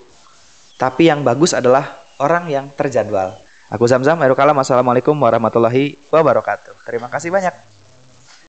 [0.78, 3.34] Tapi yang bagus adalah orang yang terjadwal.
[3.68, 4.56] Aku Zamzam, Aerokalam.
[4.56, 6.86] Assalamualaikum warahmatullahi wabarakatuh.
[6.88, 7.77] Terima kasih banyak.